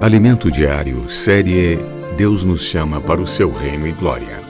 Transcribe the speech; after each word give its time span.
Alimento 0.00 0.50
Diário, 0.50 1.06
série 1.10 1.76
Deus 2.16 2.42
nos 2.42 2.62
chama 2.62 3.02
para 3.02 3.20
o 3.20 3.26
seu 3.26 3.52
reino 3.52 3.86
e 3.86 3.92
glória. 3.92 4.40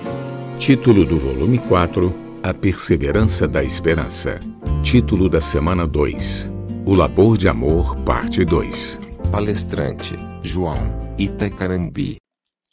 Título 0.57 1.04
do 1.04 1.19
volume 1.19 1.58
4: 1.58 2.15
A 2.41 2.54
Perseverança 2.54 3.49
da 3.49 3.61
Esperança. 3.65 4.39
Título 4.85 5.29
da 5.29 5.41
semana 5.41 5.89
2: 5.89 6.49
O 6.87 6.95
Labor 6.95 7.37
de 7.37 7.49
Amor, 7.49 7.97
parte 8.05 8.45
2. 8.45 9.01
Palestrante: 9.33 10.15
João 10.41 10.77
Itacarambi. 11.18 12.19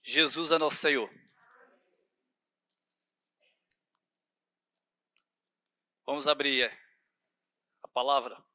Jesus 0.04 0.52
é 0.52 0.60
nosso 0.60 0.78
Senhor. 0.78 1.10
Vamos 6.06 6.28
abrir 6.28 6.72
a 7.84 7.88
palavra. 7.88 8.47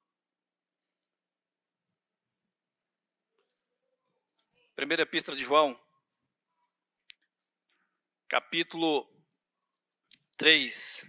Primeira 4.83 5.05
Epístola 5.05 5.37
de 5.37 5.45
João, 5.45 5.81
capítulo 8.27 9.09
3. 10.37 11.07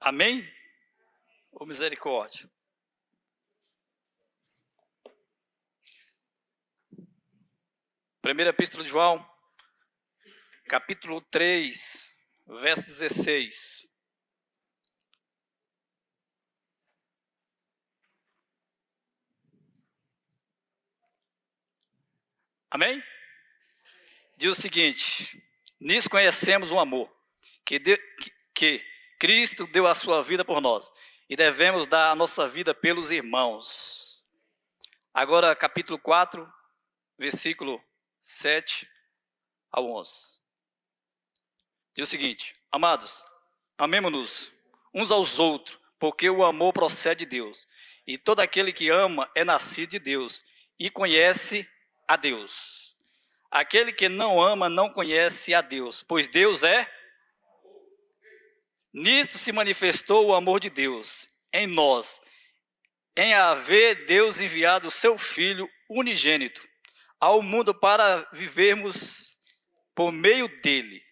Amém? 0.00 0.50
Ou 1.52 1.66
misericórdia? 1.66 2.53
Primeira 8.24 8.48
Epístola 8.48 8.82
de 8.82 8.88
João, 8.88 9.22
capítulo 10.66 11.20
3, 11.30 12.16
verso 12.58 12.86
16. 12.86 13.86
Amém? 22.70 23.04
Diz 24.38 24.52
o 24.52 24.54
seguinte: 24.54 25.46
Nisso 25.78 26.08
conhecemos 26.08 26.72
o 26.72 26.80
amor, 26.80 27.14
que, 27.62 27.78
de, 27.78 27.98
que, 27.98 28.32
que 28.54 28.86
Cristo 29.20 29.66
deu 29.66 29.86
a 29.86 29.94
sua 29.94 30.22
vida 30.22 30.42
por 30.42 30.62
nós, 30.62 30.90
e 31.28 31.36
devemos 31.36 31.86
dar 31.86 32.10
a 32.10 32.14
nossa 32.14 32.48
vida 32.48 32.74
pelos 32.74 33.10
irmãos. 33.10 34.24
Agora, 35.12 35.54
capítulo 35.54 35.98
4, 35.98 36.50
versículo 37.18 37.84
7 38.24 38.88
ao 39.70 39.86
11. 39.90 40.40
Diz 41.94 42.08
o 42.08 42.10
seguinte: 42.10 42.56
Amados, 42.72 43.22
amemo-nos 43.76 44.50
uns 44.94 45.10
aos 45.10 45.38
outros, 45.38 45.78
porque 45.98 46.30
o 46.30 46.42
amor 46.42 46.72
procede 46.72 47.26
de 47.26 47.26
Deus. 47.26 47.68
E 48.06 48.16
todo 48.16 48.40
aquele 48.40 48.72
que 48.72 48.88
ama 48.88 49.30
é 49.34 49.44
nascido 49.44 49.90
de 49.90 49.98
Deus 49.98 50.42
e 50.78 50.88
conhece 50.88 51.68
a 52.08 52.16
Deus. 52.16 52.96
Aquele 53.50 53.92
que 53.92 54.08
não 54.08 54.40
ama 54.40 54.70
não 54.70 54.88
conhece 54.88 55.52
a 55.52 55.60
Deus, 55.60 56.02
pois 56.02 56.26
Deus 56.26 56.64
é. 56.64 56.90
Nisto 58.90 59.36
se 59.36 59.52
manifestou 59.52 60.26
o 60.26 60.34
amor 60.34 60.60
de 60.60 60.70
Deus 60.70 61.28
em 61.52 61.66
nós, 61.66 62.22
em 63.14 63.34
haver 63.34 64.06
Deus 64.06 64.40
enviado 64.40 64.88
o 64.88 64.90
seu 64.90 65.18
Filho 65.18 65.68
unigênito 65.90 66.73
ao 67.24 67.40
mundo 67.40 67.72
para 67.72 68.28
vivermos 68.34 69.38
por 69.94 70.12
meio 70.12 70.46
dele. 70.60 71.02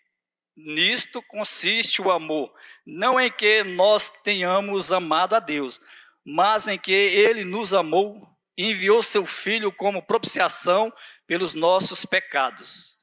Nisto 0.55 1.23
consiste 1.23 2.03
o 2.03 2.11
amor, 2.11 2.53
não 2.85 3.19
em 3.19 3.31
que 3.31 3.65
nós 3.65 4.11
tenhamos 4.23 4.93
amado 4.93 5.35
a 5.35 5.41
Deus, 5.41 5.81
mas 6.23 6.69
em 6.69 6.79
que 6.79 6.93
ele 6.93 7.45
nos 7.45 7.73
amou 7.73 8.29
e 8.59 8.69
enviou 8.69 9.03
seu 9.03 9.25
filho 9.25 9.73
como 9.73 10.03
propiciação 10.03 10.93
pelos 11.27 11.55
nossos 11.55 12.05
pecados. 12.05 12.99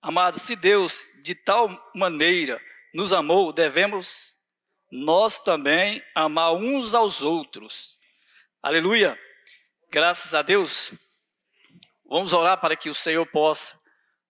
Amados, 0.00 0.42
se 0.42 0.54
Deus 0.54 1.02
de 1.24 1.34
tal 1.34 1.68
maneira 1.96 2.62
nos 2.94 3.12
amou, 3.12 3.52
devemos 3.52 4.36
nós 4.88 5.40
também 5.40 6.00
amar 6.14 6.52
uns 6.52 6.94
aos 6.94 7.22
outros. 7.22 7.98
Aleluia! 8.62 9.18
Graças 9.90 10.32
a 10.32 10.42
Deus. 10.42 11.09
Vamos 12.10 12.32
orar 12.32 12.60
para 12.60 12.74
que 12.74 12.90
o 12.90 12.94
Senhor 12.94 13.24
possa 13.24 13.80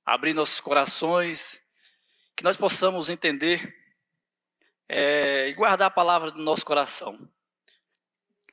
abrir 0.05 0.35
nossos 0.35 0.61
corações, 0.61 1.65
que 2.37 2.45
nós 2.45 2.55
possamos 2.55 3.09
entender 3.09 3.75
é, 4.87 5.49
e 5.49 5.55
guardar 5.55 5.89
a 5.89 5.91
palavra 5.91 6.31
do 6.31 6.43
nosso 6.43 6.63
coração. 6.63 7.19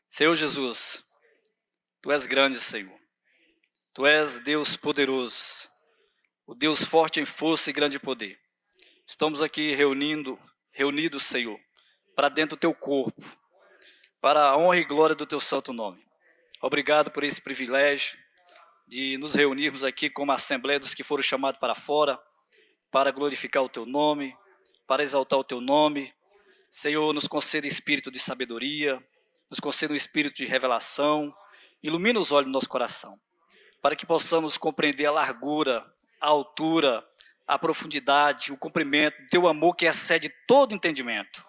Senhor 0.08 0.34
Jesus, 0.34 1.06
Tu 2.02 2.10
és 2.10 2.26
grande, 2.26 2.58
Senhor. 2.58 2.98
Tu 3.94 4.06
és 4.06 4.40
Deus 4.40 4.78
poderoso, 4.78 5.70
o 6.46 6.56
Deus 6.56 6.86
forte 6.86 7.20
em 7.20 7.26
força 7.26 7.70
e 7.70 7.74
grande 7.74 8.00
poder. 8.00 8.40
Estamos 9.06 9.42
aqui 9.42 9.74
reunindo, 9.74 10.40
reunidos, 10.72 11.26
Senhor, 11.26 11.60
para 12.16 12.30
dentro 12.30 12.56
do 12.56 12.62
Teu 12.62 12.74
corpo, 12.74 13.22
para 14.22 14.46
a 14.46 14.58
honra 14.58 14.78
e 14.78 14.86
glória 14.86 15.18
do 15.18 15.26
Teu 15.26 15.42
santo 15.42 15.74
nome. 15.74 16.02
Obrigado 16.62 17.12
por 17.12 17.26
esse 17.26 17.42
privilégio 17.42 18.18
de 18.88 19.18
nos 19.18 19.36
reunirmos 19.36 19.84
aqui 19.84 20.10
como 20.10 20.32
Assembleia 20.32 20.80
dos 20.80 20.94
que 20.94 21.04
foram 21.04 21.22
chamados 21.22 21.60
para 21.60 21.76
fora, 21.76 22.18
para 22.90 23.12
glorificar 23.12 23.62
o 23.62 23.70
Teu 23.70 23.86
nome, 23.86 24.36
para 24.88 25.04
exaltar 25.04 25.38
o 25.38 25.44
Teu 25.44 25.60
nome. 25.60 26.14
Senhor, 26.70 27.14
nos 27.14 27.28
conceda 27.28 27.68
espírito 27.68 28.10
de 28.10 28.20
sabedoria, 28.20 29.04
nos 29.50 29.60
conceda 29.60 29.92
um 29.92 29.96
espírito 29.96 30.38
de 30.38 30.46
revelação, 30.46 31.36
ilumina 31.84 32.20
os 32.20 32.32
olhos 32.32 32.48
do 32.48 32.54
nosso 32.54 32.70
coração, 32.70 33.20
para 33.82 33.96
que 33.96 34.06
possamos 34.06 34.58
compreender 34.58 35.06
a 35.06 35.12
largura, 35.12 35.86
a 36.22 36.28
altura, 36.28 37.06
a 37.46 37.60
profundidade, 37.60 38.54
o 38.54 38.58
comprimento, 38.58 39.18
Teu 39.30 39.50
amor 39.50 39.76
que 39.76 39.86
excede 39.86 40.32
todo 40.48 40.74
entendimento. 40.74 41.46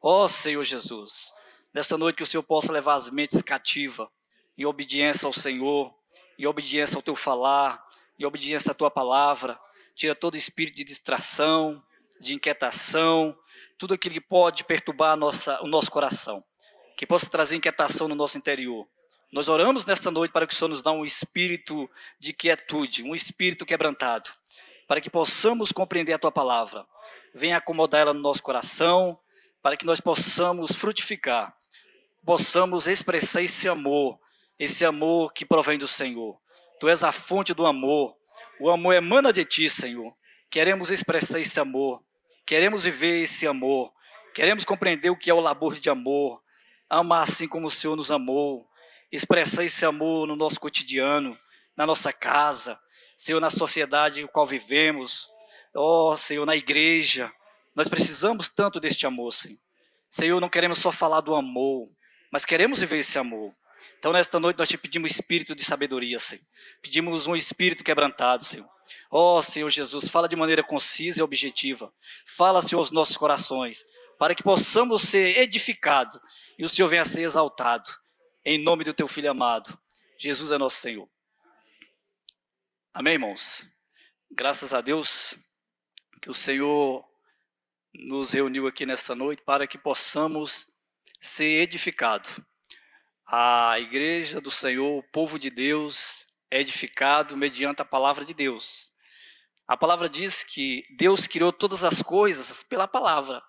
Ó 0.00 0.24
oh, 0.24 0.28
Senhor 0.28 0.62
Jesus, 0.62 1.32
nesta 1.74 1.98
noite 1.98 2.16
que 2.16 2.22
o 2.22 2.26
Senhor 2.26 2.42
possa 2.42 2.72
levar 2.72 2.94
as 2.94 3.10
mentes 3.10 3.42
cativas 3.42 4.08
em 4.56 4.64
obediência 4.64 5.26
ao 5.26 5.32
Senhor, 5.32 5.97
em 6.38 6.46
obediência 6.46 6.96
ao 6.96 7.02
teu 7.02 7.16
falar, 7.16 7.84
em 8.18 8.24
obediência 8.24 8.70
à 8.70 8.74
tua 8.74 8.90
palavra. 8.90 9.58
Tira 9.94 10.14
todo 10.14 10.36
espírito 10.36 10.76
de 10.76 10.84
distração, 10.84 11.82
de 12.20 12.34
inquietação, 12.34 13.36
tudo 13.76 13.94
aquilo 13.94 14.14
que 14.14 14.20
pode 14.20 14.64
perturbar 14.64 15.16
nossa, 15.16 15.60
o 15.62 15.66
nosso 15.66 15.90
coração, 15.90 16.44
que 16.96 17.06
possa 17.06 17.28
trazer 17.28 17.56
inquietação 17.56 18.06
no 18.06 18.14
nosso 18.14 18.38
interior. 18.38 18.86
Nós 19.32 19.48
oramos 19.48 19.84
nesta 19.84 20.10
noite 20.10 20.32
para 20.32 20.46
que 20.46 20.54
o 20.54 20.56
Senhor 20.56 20.68
nos 20.68 20.82
dê 20.82 20.88
um 20.88 21.04
espírito 21.04 21.90
de 22.18 22.32
quietude, 22.32 23.02
um 23.02 23.14
espírito 23.14 23.66
quebrantado, 23.66 24.30
para 24.86 25.00
que 25.00 25.10
possamos 25.10 25.70
compreender 25.70 26.14
a 26.14 26.18
tua 26.18 26.32
palavra. 26.32 26.86
Venha 27.34 27.58
acomodar 27.58 28.02
ela 28.02 28.14
no 28.14 28.20
nosso 28.20 28.42
coração, 28.42 29.18
para 29.60 29.76
que 29.76 29.84
nós 29.84 30.00
possamos 30.00 30.72
frutificar, 30.72 31.54
possamos 32.24 32.86
expressar 32.86 33.42
esse 33.42 33.68
amor 33.68 34.18
esse 34.58 34.84
amor 34.84 35.32
que 35.32 35.44
provém 35.44 35.78
do 35.78 35.86
Senhor. 35.86 36.38
Tu 36.80 36.88
és 36.88 37.04
a 37.04 37.12
fonte 37.12 37.54
do 37.54 37.66
amor. 37.66 38.16
O 38.60 38.70
amor 38.70 38.94
emana 38.94 39.32
de 39.32 39.44
ti, 39.44 39.68
Senhor. 39.68 40.12
Queremos 40.50 40.90
expressar 40.90 41.40
esse 41.40 41.60
amor. 41.60 42.02
Queremos 42.46 42.84
viver 42.84 43.22
esse 43.22 43.46
amor. 43.46 43.92
Queremos 44.34 44.64
compreender 44.64 45.10
o 45.10 45.16
que 45.16 45.30
é 45.30 45.34
o 45.34 45.40
labor 45.40 45.78
de 45.78 45.90
amor. 45.90 46.42
Amar 46.88 47.22
assim 47.22 47.46
como 47.46 47.66
o 47.66 47.70
Senhor 47.70 47.96
nos 47.96 48.10
amou. 48.10 48.66
Expressar 49.12 49.64
esse 49.64 49.84
amor 49.84 50.26
no 50.26 50.36
nosso 50.36 50.58
cotidiano, 50.60 51.38
na 51.76 51.86
nossa 51.86 52.12
casa, 52.12 52.78
Senhor, 53.16 53.40
na 53.40 53.50
sociedade 53.50 54.20
em 54.20 54.26
qual 54.26 54.46
vivemos. 54.46 55.28
Ó 55.74 56.12
oh, 56.12 56.16
Senhor, 56.16 56.46
na 56.46 56.56
igreja. 56.56 57.32
Nós 57.74 57.88
precisamos 57.88 58.48
tanto 58.48 58.80
deste 58.80 59.06
amor, 59.06 59.32
Senhor. 59.32 59.58
Senhor, 60.10 60.40
não 60.40 60.48
queremos 60.48 60.78
só 60.78 60.90
falar 60.90 61.20
do 61.20 61.34
amor, 61.34 61.88
mas 62.32 62.44
queremos 62.44 62.80
viver 62.80 62.98
esse 62.98 63.18
amor. 63.18 63.54
Então, 63.98 64.12
nesta 64.12 64.38
noite, 64.38 64.58
nós 64.58 64.68
te 64.68 64.78
pedimos 64.78 65.10
espírito 65.10 65.56
de 65.56 65.64
sabedoria, 65.64 66.20
Senhor. 66.20 66.44
Pedimos 66.80 67.26
um 67.26 67.34
espírito 67.34 67.82
quebrantado, 67.82 68.44
Senhor. 68.44 68.68
Ó 69.10 69.38
oh, 69.38 69.42
Senhor 69.42 69.68
Jesus, 69.70 70.08
fala 70.08 70.28
de 70.28 70.36
maneira 70.36 70.62
concisa 70.62 71.18
e 71.18 71.22
objetiva. 71.22 71.92
Fala, 72.24 72.62
Senhor, 72.62 72.80
aos 72.80 72.92
nossos 72.92 73.16
corações, 73.16 73.84
para 74.16 74.36
que 74.36 74.42
possamos 74.42 75.02
ser 75.02 75.36
edificados 75.38 76.20
e 76.56 76.64
o 76.64 76.68
Senhor 76.68 76.86
venha 76.86 77.02
a 77.02 77.04
ser 77.04 77.22
exaltado. 77.22 77.90
Em 78.44 78.56
nome 78.56 78.84
do 78.84 78.94
teu 78.94 79.08
Filho 79.08 79.32
amado. 79.32 79.76
Jesus 80.16 80.52
é 80.52 80.58
nosso 80.58 80.76
Senhor. 80.76 81.08
Amém, 82.94 83.14
irmãos? 83.14 83.66
Graças 84.30 84.72
a 84.72 84.80
Deus 84.80 85.34
que 86.22 86.30
o 86.30 86.34
Senhor 86.34 87.04
nos 87.92 88.30
reuniu 88.30 88.68
aqui 88.68 88.86
nesta 88.86 89.14
noite 89.14 89.42
para 89.42 89.66
que 89.66 89.76
possamos 89.76 90.68
ser 91.20 91.62
edificados 91.62 92.40
a 93.30 93.78
igreja 93.78 94.40
do 94.40 94.50
Senhor, 94.50 94.98
o 94.98 95.02
povo 95.02 95.38
de 95.38 95.50
Deus, 95.50 96.26
é 96.50 96.60
edificado 96.60 97.36
mediante 97.36 97.82
a 97.82 97.84
palavra 97.84 98.24
de 98.24 98.32
Deus. 98.32 98.90
A 99.66 99.76
palavra 99.76 100.08
diz 100.08 100.42
que 100.42 100.82
Deus 100.96 101.26
criou 101.26 101.52
todas 101.52 101.84
as 101.84 102.00
coisas 102.00 102.62
pela 102.62 102.88
palavra. 102.88 103.42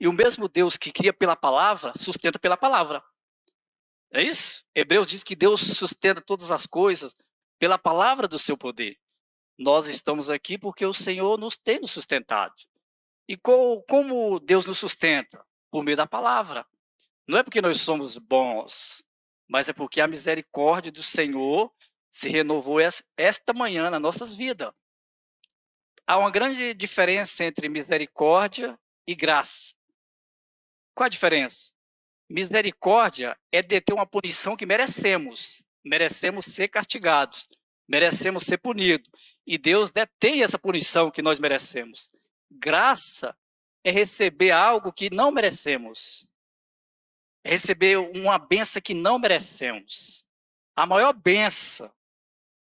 E 0.00 0.08
o 0.08 0.12
mesmo 0.12 0.48
Deus 0.48 0.78
que 0.78 0.90
cria 0.90 1.12
pela 1.12 1.36
palavra, 1.36 1.92
sustenta 1.94 2.38
pela 2.38 2.56
palavra. 2.56 3.04
É 4.10 4.22
isso? 4.22 4.64
Hebreus 4.74 5.06
diz 5.06 5.22
que 5.22 5.36
Deus 5.36 5.60
sustenta 5.60 6.22
todas 6.22 6.50
as 6.50 6.64
coisas 6.64 7.14
pela 7.58 7.76
palavra 7.76 8.26
do 8.26 8.38
seu 8.38 8.56
poder. 8.56 8.98
Nós 9.58 9.86
estamos 9.86 10.30
aqui 10.30 10.56
porque 10.56 10.86
o 10.86 10.94
Senhor 10.94 11.38
nos 11.38 11.58
tem 11.58 11.78
nos 11.78 11.90
sustentado. 11.90 12.54
E 13.28 13.36
como 13.36 14.40
Deus 14.40 14.64
nos 14.64 14.78
sustenta? 14.78 15.44
Por 15.70 15.84
meio 15.84 15.98
da 15.98 16.06
palavra. 16.06 16.66
Não 17.28 17.36
é 17.36 17.42
porque 17.42 17.60
nós 17.60 17.82
somos 17.82 18.16
bons, 18.16 19.04
mas 19.50 19.68
é 19.68 19.72
porque 19.72 20.00
a 20.00 20.06
misericórdia 20.06 20.92
do 20.92 21.02
Senhor 21.02 21.74
se 22.08 22.28
renovou 22.28 22.78
esta 23.16 23.52
manhã 23.52 23.90
nas 23.90 24.00
nossas 24.00 24.32
vidas. 24.32 24.72
Há 26.06 26.18
uma 26.18 26.30
grande 26.30 26.72
diferença 26.72 27.44
entre 27.44 27.68
misericórdia 27.68 28.78
e 29.04 29.12
graça. 29.12 29.74
Qual 30.94 31.06
a 31.06 31.08
diferença? 31.08 31.72
Misericórdia 32.28 33.36
é 33.50 33.60
deter 33.60 33.92
uma 33.92 34.06
punição 34.06 34.56
que 34.56 34.64
merecemos. 34.64 35.64
Merecemos 35.84 36.46
ser 36.46 36.68
castigados, 36.68 37.48
merecemos 37.88 38.44
ser 38.44 38.58
punidos. 38.58 39.10
E 39.44 39.58
Deus 39.58 39.90
detém 39.90 40.44
essa 40.44 40.60
punição 40.60 41.10
que 41.10 41.22
nós 41.22 41.40
merecemos. 41.40 42.12
Graça 42.48 43.36
é 43.82 43.90
receber 43.90 44.52
algo 44.52 44.92
que 44.92 45.12
não 45.12 45.32
merecemos. 45.32 46.29
É 47.44 47.50
receber 47.50 47.98
uma 47.98 48.38
benção 48.38 48.82
que 48.82 48.94
não 48.94 49.18
merecemos. 49.18 50.26
A 50.76 50.86
maior 50.86 51.12
benção 51.12 51.90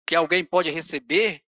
que 0.07 0.15
alguém 0.15 0.45
pode 0.45 0.71
receber 0.71 1.43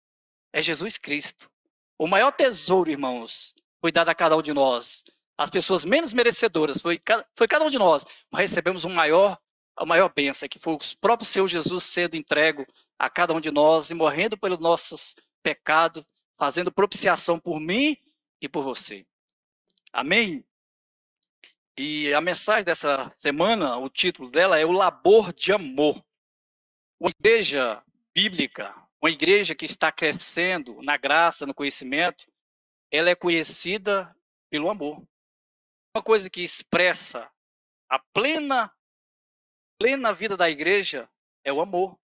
é 0.53 0.63
Jesus 0.63 0.97
Cristo. 0.97 1.51
O 1.99 2.07
maior 2.07 2.33
tesouro, 2.33 2.91
irmãos, 2.91 3.55
foi 3.81 3.93
dado 3.93 4.09
a 4.09 4.15
cada 4.15 4.37
um 4.37 4.43
de 4.43 4.53
nós. 4.53 5.05
As 5.37 5.51
pessoas 5.51 5.85
menos 5.85 6.13
merecedoras, 6.13 6.81
foi, 6.81 7.01
foi 7.37 7.49
cada 7.49 7.65
um 7.65 7.71
de 7.71 7.79
nós. 7.79 8.05
Mas 8.31 8.51
recebemos 8.51 8.85
um 8.85 8.93
maior, 8.93 9.39
a 9.77 9.85
maior 9.85 10.13
bênção, 10.15 10.49
que 10.49 10.59
foi 10.59 10.75
o 10.75 10.79
próprio 11.01 11.27
Senhor 11.27 11.49
Jesus 11.49 11.85
sendo 11.85 12.17
entregue 12.17 12.67
a 12.99 13.11
cada 13.11 13.35
um 13.35 13.41
de 13.41 13.51
nós 13.51 13.91
e 13.91 13.95
morrendo 13.95 14.39
pelos 14.39 14.59
nossos 14.59 15.17
pecados, 15.43 16.07
fazendo 16.39 16.73
propiciação 16.73 17.39
por 17.39 17.61
mim 17.61 17.97
e 18.41 18.49
por 18.49 18.63
você. 18.63 19.07
Amém? 19.93 20.45
E 21.77 22.15
a 22.15 22.21
mensagem 22.21 22.65
dessa 22.65 23.13
semana, 23.17 23.77
o 23.79 23.89
título 23.89 24.31
dela 24.31 24.59
é 24.59 24.65
O 24.65 24.71
Labor 24.71 25.33
de 25.33 25.53
Amor. 25.53 26.05
Uma 27.01 27.11
igreja 27.11 27.83
bíblica, 28.15 28.73
uma 29.03 29.11
igreja 29.11 29.57
que 29.57 29.65
está 29.65 29.91
crescendo 29.91 30.81
na 30.83 30.97
graça, 30.97 31.45
no 31.45 31.53
conhecimento, 31.53 32.33
ela 32.93 33.11
é 33.11 33.15
conhecida 33.17 34.15
pelo 34.49 34.71
amor. 34.71 35.03
Uma 35.97 36.03
coisa 36.03 36.31
que 36.31 36.43
expressa 36.43 37.29
a 37.89 37.99
plena 37.99 38.73
plena 39.77 40.13
vida 40.13 40.37
da 40.37 40.49
igreja 40.49 41.11
é 41.43 41.53
o 41.53 41.61
amor. 41.61 41.99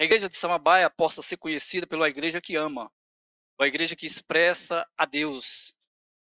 A 0.00 0.04
igreja 0.04 0.28
de 0.28 0.36
Samambaia 0.36 0.88
possa 0.88 1.20
ser 1.20 1.36
conhecida 1.36 1.86
pela 1.86 2.08
igreja 2.08 2.40
que 2.40 2.56
ama, 2.56 2.90
a 3.60 3.66
igreja 3.66 3.94
que 3.94 4.06
expressa 4.06 4.88
a 4.96 5.04
Deus. 5.04 5.76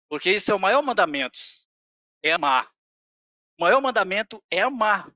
Porque 0.08 0.30
esse 0.30 0.50
é 0.50 0.54
o 0.54 0.60
maior 0.60 0.82
mandamento, 0.82 1.38
é 2.24 2.32
amar. 2.32 2.72
O 3.58 3.62
maior 3.62 3.80
mandamento 3.80 4.42
é 4.50 4.62
amar. 4.62 5.14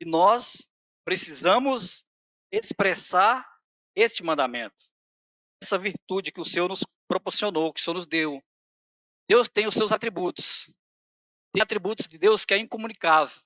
E 0.00 0.04
nós 0.04 0.68
precisamos 1.04 2.04
expressar 2.50 3.48
este 3.94 4.22
mandamento, 4.22 4.90
essa 5.62 5.78
virtude 5.78 6.32
que 6.32 6.40
o 6.40 6.44
Senhor 6.44 6.68
nos 6.68 6.84
proporcionou, 7.06 7.72
que 7.72 7.80
o 7.80 7.82
Senhor 7.82 7.94
nos 7.94 8.06
deu. 8.06 8.42
Deus 9.28 9.48
tem 9.48 9.66
os 9.66 9.74
seus 9.74 9.92
atributos. 9.92 10.74
Tem 11.52 11.62
atributos 11.62 12.08
de 12.08 12.18
Deus 12.18 12.44
que 12.44 12.54
é 12.54 12.58
incomunicável, 12.58 13.40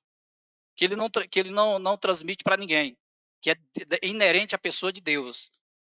que 0.77 0.85
ele 0.85 0.97
não, 0.97 1.11
que 1.11 1.39
ele 1.39 1.51
não, 1.51 1.79
não 1.79 1.99
transmite 1.99 2.43
para 2.43 2.57
ninguém, 2.57 2.97
que 3.43 3.51
é 3.51 3.57
inerente 4.03 4.55
à 4.55 4.59
pessoa 4.59 4.93
de 4.93 5.01
Deus. 5.01 5.53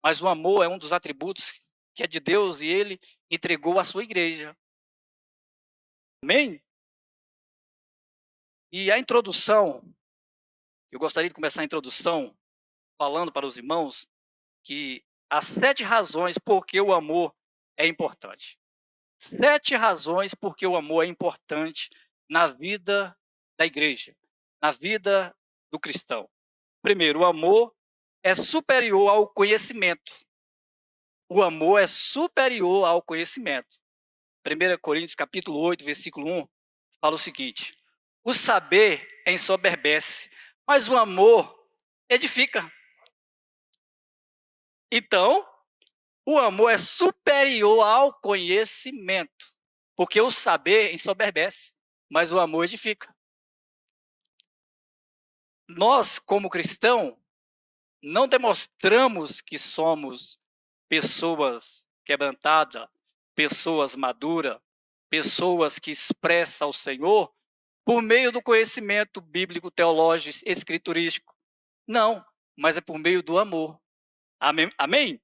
Mas 0.04 0.22
o 0.22 0.28
amor 0.28 0.64
é 0.64 0.68
um 0.68 0.78
dos 0.78 0.94
atributos 0.94 1.68
que 1.94 2.04
é 2.04 2.08
de 2.08 2.20
Deus 2.20 2.62
e 2.62 2.68
ele 2.68 3.00
entregou 3.30 3.80
à 3.80 3.84
sua 3.84 4.04
igreja. 4.04 4.58
Amém? 6.24 6.62
E 8.72 8.92
a 8.92 9.00
introdução, 9.00 9.82
eu 10.92 11.00
gostaria 11.00 11.30
de 11.30 11.34
começar 11.34 11.62
a 11.62 11.66
introdução 11.66 12.38
falando 12.98 13.32
para 13.32 13.46
os 13.46 13.58
irmãos 13.58 14.08
que 14.64 15.06
as 15.30 15.46
sete 15.46 15.84
razões 15.84 16.38
por 16.38 16.66
que 16.66 16.82
o 16.82 16.94
amor 16.94 17.34
é 17.78 17.88
importante. 17.88 18.60
Sete 19.18 19.76
razões 19.76 20.36
por 20.36 20.56
que 20.56 20.68
o 20.68 20.76
amor 20.76 21.06
é 21.06 21.08
importante 21.08 21.90
na 22.30 22.48
vida 22.48 23.18
da 23.58 23.66
igreja, 23.66 24.16
na 24.62 24.72
vida 24.72 25.34
do 25.72 25.80
cristão. 25.80 26.30
Primeiro, 26.82 27.20
o 27.22 27.26
amor 27.26 27.74
é 28.22 28.36
superior 28.36 29.10
ao 29.10 29.30
conhecimento. 29.30 30.14
O 31.30 31.42
amor 31.42 31.80
é 31.80 31.88
superior 31.88 32.86
ao 32.86 33.02
conhecimento. 33.02 33.78
1 34.46 34.78
Coríntios 34.82 35.16
capítulo 35.16 35.60
8, 35.60 35.84
versículo 35.86 36.42
1, 36.42 36.48
fala 37.02 37.16
o 37.16 37.20
seguinte: 37.20 37.77
O 38.28 38.34
saber 38.34 39.24
ensoberbece, 39.26 40.30
mas 40.68 40.90
o 40.90 40.98
amor 40.98 41.66
edifica. 42.10 42.70
Então, 44.92 45.48
o 46.26 46.38
amor 46.38 46.72
é 46.72 46.78
superior 46.78 47.86
ao 47.86 48.14
conhecimento, 48.20 49.48
porque 49.96 50.20
o 50.20 50.30
saber 50.30 50.94
ensoberbece, 50.94 51.74
mas 52.10 52.34
o 52.34 52.40
amor 52.42 52.66
edifica. 52.66 53.16
Nós, 55.70 56.20
como 56.20 56.50
cristão, 56.50 57.18
não 58.04 58.28
demonstramos 58.28 59.40
que 59.40 59.58
somos 59.58 60.38
pessoas 60.90 61.88
quebrantadas, 62.04 62.90
pessoas 63.34 63.96
maduras, 63.96 64.60
pessoas 65.10 65.80
que 65.80 65.92
expressam 65.92 66.68
o 66.68 66.74
Senhor 66.74 67.34
por 67.88 68.02
meio 68.02 68.34
do 68.34 68.42
conhecimento 68.42 69.22
bíblico, 69.22 69.72
teológico, 69.72 70.40
escriturístico. 70.46 71.34
Não, 71.88 72.22
mas 72.54 72.76
é 72.76 72.82
por 72.82 73.00
meio 73.00 73.24
do 73.24 73.40
amor. 73.40 73.82
Amém? 74.38 74.70
Amém? 74.78 75.24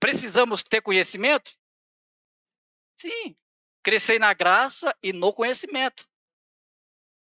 Precisamos 0.00 0.64
ter 0.64 0.80
conhecimento? 0.82 1.56
Sim. 2.96 3.36
Crescer 3.84 4.18
na 4.18 4.34
graça 4.34 4.92
e 5.00 5.12
no 5.12 5.32
conhecimento. 5.32 6.08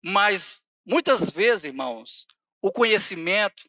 Mas, 0.05 0.67
muitas 0.85 1.31
vezes, 1.31 1.67
irmãos, 1.67 2.27
o 2.61 2.73
conhecimento 2.73 3.63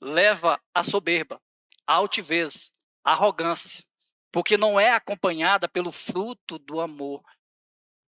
leva 0.00 0.62
à 0.72 0.84
soberba, 0.84 1.42
à 1.84 1.94
altivez, 1.94 2.72
à 3.02 3.10
arrogância, 3.10 3.84
porque 4.30 4.56
não 4.56 4.78
é 4.78 4.92
acompanhada 4.92 5.68
pelo 5.68 5.90
fruto 5.90 6.56
do 6.56 6.80
amor, 6.80 7.20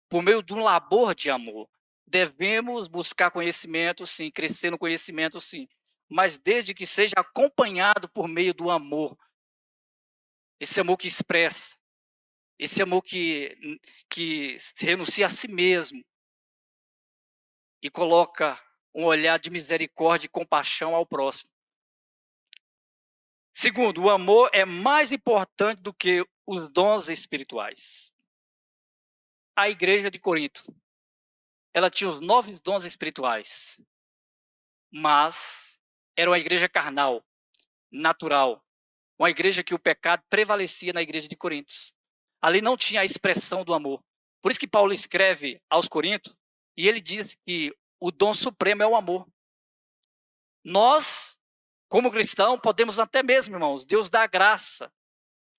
por 0.08 0.22
meio 0.22 0.42
de 0.42 0.54
um 0.54 0.62
labor 0.62 1.14
de 1.14 1.30
amor. 1.30 1.68
Devemos 2.06 2.86
buscar 2.88 3.30
conhecimento, 3.30 4.06
sim, 4.06 4.30
crescer 4.30 4.70
no 4.70 4.78
conhecimento, 4.78 5.40
sim, 5.40 5.68
mas 6.08 6.38
desde 6.38 6.72
que 6.72 6.86
seja 6.86 7.14
acompanhado 7.16 8.08
por 8.08 8.28
meio 8.28 8.54
do 8.54 8.70
amor. 8.70 9.18
Esse 10.60 10.80
amor 10.80 10.96
que 10.96 11.08
expressa, 11.08 11.76
esse 12.58 12.80
amor 12.80 13.02
que, 13.02 13.80
que 14.08 14.56
renuncia 14.78 15.26
a 15.26 15.28
si 15.28 15.48
mesmo 15.48 16.02
e 17.82 17.90
coloca 17.90 18.60
um 18.94 19.04
olhar 19.04 19.38
de 19.38 19.50
misericórdia 19.50 20.26
e 20.26 20.30
compaixão 20.30 20.94
ao 20.94 21.04
próximo. 21.04 21.50
Segundo, 23.52 24.02
o 24.02 24.10
amor 24.10 24.50
é 24.52 24.64
mais 24.64 25.12
importante 25.12 25.80
do 25.82 25.92
que 25.92 26.26
os 26.46 26.70
dons 26.72 27.08
espirituais. 27.08 28.12
A 29.56 29.70
igreja 29.70 30.10
de 30.10 30.18
Corinto, 30.18 30.62
ela 31.72 31.88
tinha 31.88 32.10
os 32.10 32.20
nove 32.20 32.52
dons 32.60 32.84
espirituais, 32.84 33.80
mas 34.92 35.78
era 36.14 36.30
uma 36.30 36.38
igreja 36.38 36.68
carnal, 36.68 37.24
natural, 37.90 38.62
uma 39.18 39.30
igreja 39.30 39.64
que 39.64 39.74
o 39.74 39.78
pecado 39.78 40.22
prevalecia 40.28 40.92
na 40.92 41.00
igreja 41.00 41.26
de 41.26 41.36
Coríntios. 41.36 41.94
Ali 42.40 42.60
não 42.60 42.76
tinha 42.76 43.00
a 43.00 43.04
expressão 43.04 43.64
do 43.64 43.72
amor. 43.72 44.04
Por 44.42 44.50
isso 44.50 44.60
que 44.60 44.68
Paulo 44.68 44.92
escreve 44.92 45.60
aos 45.70 45.88
Coríntios 45.88 46.36
e 46.76 46.86
ele 46.86 47.00
diz 47.00 47.34
que 47.46 47.74
o 47.98 48.10
dom 48.10 48.34
supremo 48.34 48.82
é 48.82 48.86
o 48.86 48.94
amor. 48.94 49.26
Nós, 50.62 51.38
como 51.88 52.10
cristãos, 52.10 52.60
podemos 52.60 53.00
até 53.00 53.22
mesmo, 53.22 53.54
irmãos, 53.54 53.84
Deus 53.84 54.10
dá 54.10 54.26
graça 54.26 54.92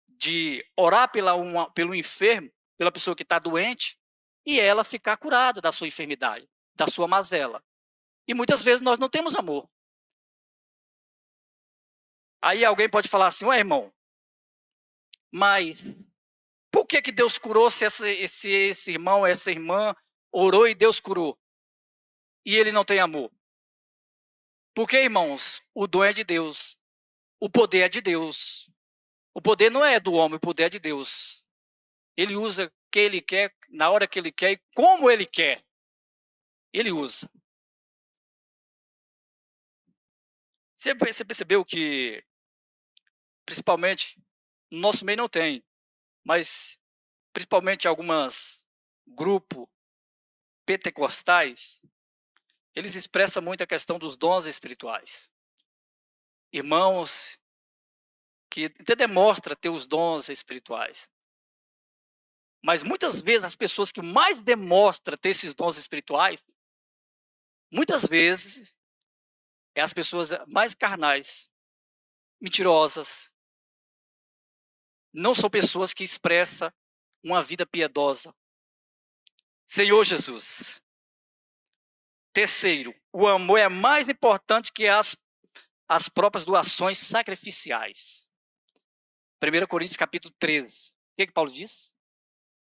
de 0.08 0.63
orar 0.75 1.12
pela 1.12 1.34
uma, 1.34 1.72
pelo 1.72 1.96
enfermo, 1.96 2.51
pela 2.77 2.91
pessoa 2.91 3.15
que 3.15 3.24
está 3.24 3.39
doente, 3.39 4.00
e 4.46 4.60
ela 4.60 4.84
ficar 4.84 5.17
curada 5.17 5.60
da 5.60 5.72
sua 5.72 5.88
enfermidade, 5.88 6.50
da 6.75 6.88
sua 6.88 7.07
mazela. 7.07 7.63
E 8.27 8.34
muitas 8.34 8.63
vezes 8.63 8.81
nós 8.81 9.00
não 9.00 9.10
temos 9.10 9.36
amor. 9.36 9.69
Aí 12.41 12.63
alguém 12.63 12.89
pode 12.89 13.10
falar 13.10 13.27
assim, 13.27 13.46
ué, 13.46 13.57
irmão, 13.57 13.93
mas 15.31 15.91
por 16.72 16.86
que, 16.86 17.01
que 17.01 17.12
Deus 17.12 17.38
curou 17.38 17.69
se 17.69 17.86
esse, 17.86 18.10
esse, 18.10 18.50
esse 18.50 18.91
irmão, 18.91 19.25
essa 19.25 19.51
irmã 19.51 19.96
orou 20.31 20.67
e 20.67 20.75
Deus 20.75 21.00
curou? 21.00 21.38
E 22.46 22.55
ele 22.55 22.72
não 22.72 22.86
tem 22.86 23.00
amor? 23.00 23.31
Porque, 24.74 24.98
irmãos, 24.98 25.62
o 25.74 25.88
dom 25.88 26.03
é 26.03 26.13
de 26.13 26.24
Deus, 26.24 26.79
o 27.39 27.50
poder 27.50 27.79
é 27.81 27.89
de 27.89 28.00
Deus. 28.00 28.69
O 29.34 29.41
poder 29.41 29.69
não 29.69 29.84
é 29.84 30.00
do 30.00 30.13
homem, 30.13 30.38
o 30.38 30.39
poder 30.39 30.63
é 30.63 30.69
de 30.69 30.79
Deus. 30.79 31.37
Ele 32.18 32.36
usa 32.36 32.66
o 32.66 32.72
que 32.92 33.00
ele 33.00 33.22
quer, 33.22 33.56
na 33.70 33.90
hora 33.92 34.08
que 34.08 34.18
ele 34.18 34.32
quer 34.32 34.54
e 34.54 34.62
como 34.76 35.10
ele 35.10 35.26
quer. 35.26 35.64
Ele 36.74 36.92
usa. 36.92 37.32
Você 40.76 41.24
percebeu 41.24 41.64
que, 41.64 42.24
principalmente, 43.46 44.20
no 44.72 44.80
nosso 44.80 45.06
meio 45.06 45.18
não 45.18 45.28
tem, 45.28 45.64
mas 46.24 46.80
principalmente 47.32 47.88
algumas 47.88 48.66
grupos 49.08 49.68
pentecostais, 50.66 51.82
eles 52.76 52.96
expressam 52.96 53.42
muito 53.42 53.64
a 53.64 53.68
questão 53.68 53.98
dos 53.98 54.18
dons 54.18 54.46
espirituais. 54.46 55.32
Irmãos 56.52 57.40
que 58.50 58.66
até 58.66 58.96
demonstra 58.96 59.56
ter 59.56 59.70
os 59.70 59.86
dons 59.86 60.30
espirituais. 60.30 61.10
Mas 62.64 62.84
muitas 62.84 63.22
vezes 63.22 63.46
as 63.46 63.56
pessoas 63.56 63.92
que 63.92 64.02
mais 64.02 64.40
demonstram 64.40 65.18
ter 65.18 65.30
esses 65.30 65.54
dons 65.54 65.78
espirituais, 65.78 66.44
muitas 67.72 68.06
vezes 68.06 68.76
é 69.76 69.82
as 69.82 69.94
pessoas 69.94 70.32
mais 70.48 70.74
carnais, 70.74 71.52
mentirosas. 72.42 73.32
Não 75.14 75.36
são 75.36 75.50
pessoas 75.50 75.94
que 75.94 76.04
expressam 76.04 76.72
uma 77.24 77.42
vida 77.42 77.66
piedosa. 77.66 78.34
Senhor 79.68 80.04
Jesus. 80.04 80.82
Terceiro, 82.34 82.94
o 83.12 83.28
amor 83.28 83.58
é 83.58 83.68
mais 83.68 84.08
importante 84.10 84.72
que 84.72 84.88
as, 84.88 85.16
as 85.88 86.08
próprias 86.08 86.46
doações 86.46 86.98
sacrificiais. 86.98 88.30
1 89.42 89.68
Coríntios 89.68 89.98
capítulo 89.98 90.34
13. 90.40 90.92
O 90.92 90.94
que, 91.18 91.28
que 91.28 91.34
Paulo 91.34 91.52
diz? 91.52 91.94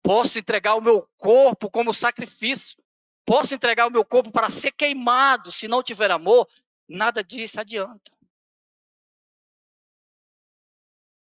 Posso 0.06 0.38
entregar 0.38 0.76
o 0.76 0.82
meu 0.82 1.10
corpo 1.18 1.68
como 1.68 1.92
sacrifício. 1.92 2.78
Posso 3.26 3.56
entregar 3.56 3.88
o 3.88 3.92
meu 3.92 4.06
corpo 4.06 4.32
para 4.32 4.52
ser 4.52 4.72
queimado. 4.72 5.52
Se 5.52 5.68
não 5.68 5.82
tiver 5.82 6.12
amor, 6.12 6.48
nada 6.88 7.24
disso 7.24 7.60
adianta. 7.60 8.12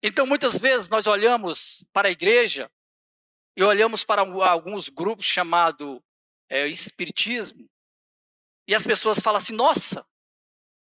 Então, 0.03 0.27
muitas 0.27 0.57
vezes, 0.59 0.89
nós 0.89 1.07
olhamos 1.07 1.85
para 1.93 2.09
a 2.09 2.11
igreja 2.11 2.69
e 3.55 3.63
olhamos 3.63 4.03
para 4.03 4.21
alguns 4.21 4.89
grupos 4.89 5.25
chamados 5.25 6.01
é, 6.49 6.67
Espiritismo, 6.67 7.69
e 8.67 8.75
as 8.75 8.85
pessoas 8.85 9.19
falam 9.19 9.37
assim: 9.37 9.55
nossa, 9.55 10.05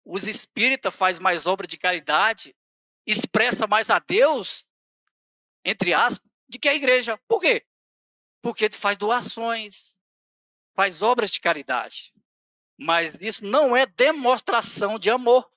os 0.05 0.27
espíritas 0.27 0.95
faz 0.95 1.19
mais 1.19 1.47
obra 1.47 1.67
de 1.67 1.77
caridade, 1.77 2.55
expressa 3.05 3.65
mais 3.65 3.89
a 3.89 3.99
Deus, 3.99 4.67
entre 5.65 5.93
aspas, 5.93 6.30
de 6.51 6.59
que 6.59 6.67
a 6.67 6.75
igreja. 6.75 7.17
Por 7.29 7.39
quê? 7.39 7.65
Porque 8.41 8.69
faz 8.69 8.97
doações, 8.97 9.97
faz 10.75 11.01
obras 11.01 11.31
de 11.31 11.39
caridade. 11.39 12.13
Mas 12.77 13.17
isso 13.21 13.45
não 13.45 13.75
é 13.75 13.85
demonstração 13.85 14.99
de 14.99 15.09
amor. 15.09 15.49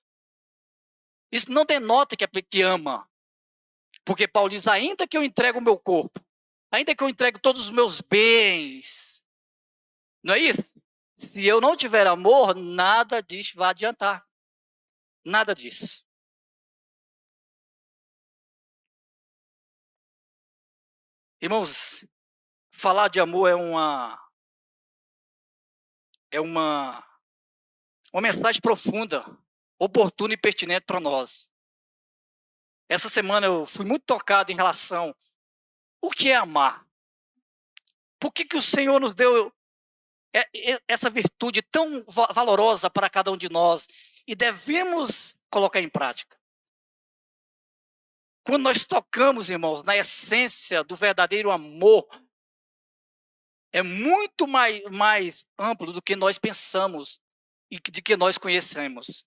Isso 1.33 1.51
não 1.51 1.65
denota 1.65 2.17
que, 2.17 2.23
é, 2.23 2.29
que 2.29 2.63
ama. 2.63 3.11
Porque 4.05 4.29
Paulo 4.29 4.51
diz: 4.51 4.69
ainda 4.69 5.07
que 5.07 5.17
eu 5.17 5.25
entregue 5.25 5.59
o 5.59 5.63
meu 5.63 5.77
corpo, 5.77 6.25
ainda 6.71 6.95
que 6.95 7.03
eu 7.03 7.09
entregue 7.09 7.41
todos 7.41 7.63
os 7.63 7.71
meus 7.71 8.01
bens, 8.01 9.21
não 10.23 10.35
é 10.35 10.39
isso? 10.39 10.63
Se 11.17 11.45
eu 11.45 11.61
não 11.61 11.77
tiver 11.77 12.07
amor, 12.07 12.55
nada 12.55 13.21
disso 13.21 13.57
vai 13.57 13.71
adiantar. 13.71 14.25
Nada 15.25 15.55
disso. 15.55 16.04
Irmãos, 21.45 22.03
falar 22.73 23.09
de 23.09 23.21
amor 23.21 23.51
é 23.51 23.55
uma 23.55 24.19
é 26.31 26.41
uma 26.41 27.07
uma 28.11 28.23
mensagem 28.23 28.63
profunda, 28.63 29.23
oportuna 29.79 30.33
e 30.33 30.39
pertinente 30.39 30.87
para 30.87 30.99
nós. 30.99 31.51
Essa 32.89 33.11
semana 33.11 33.47
eu 33.47 33.67
fui 33.67 33.85
muito 33.85 34.07
tocado 34.07 34.53
em 34.53 34.57
relação 34.57 35.15
o 36.01 36.09
que 36.09 36.31
é 36.31 36.35
amar. 36.35 36.89
Por 38.19 38.33
que, 38.33 38.47
que 38.47 38.57
o 38.57 38.63
Senhor 38.63 38.99
nos 38.99 39.15
deu 39.15 39.53
essa 40.89 41.11
virtude 41.11 41.61
tão 41.61 42.07
valorosa 42.33 42.89
para 42.89 43.11
cada 43.11 43.31
um 43.31 43.37
de 43.37 43.51
nós 43.51 43.87
e 44.27 44.35
devemos 44.35 45.37
colocar 45.51 45.83
em 45.83 45.91
prática? 45.91 46.39
Quando 48.45 48.65
nós 48.65 48.85
tocamos, 48.85 49.49
irmãos, 49.49 49.83
na 49.85 49.97
essência 49.97 50.85
do 50.85 50.95
verdadeiro 50.95 51.51
amor, 51.51 52.07
é 53.73 53.83
muito 53.83 54.47
mais, 54.47 54.83
mais 54.93 55.47
amplo 55.59 55.93
do 55.93 56.03
que 56.03 56.15
nós 56.15 56.39
pensamos 56.39 57.21
e 57.71 57.81
de 57.81 58.03
que 58.03 58.17
nós 58.17 58.37
conhecemos. 58.37 59.25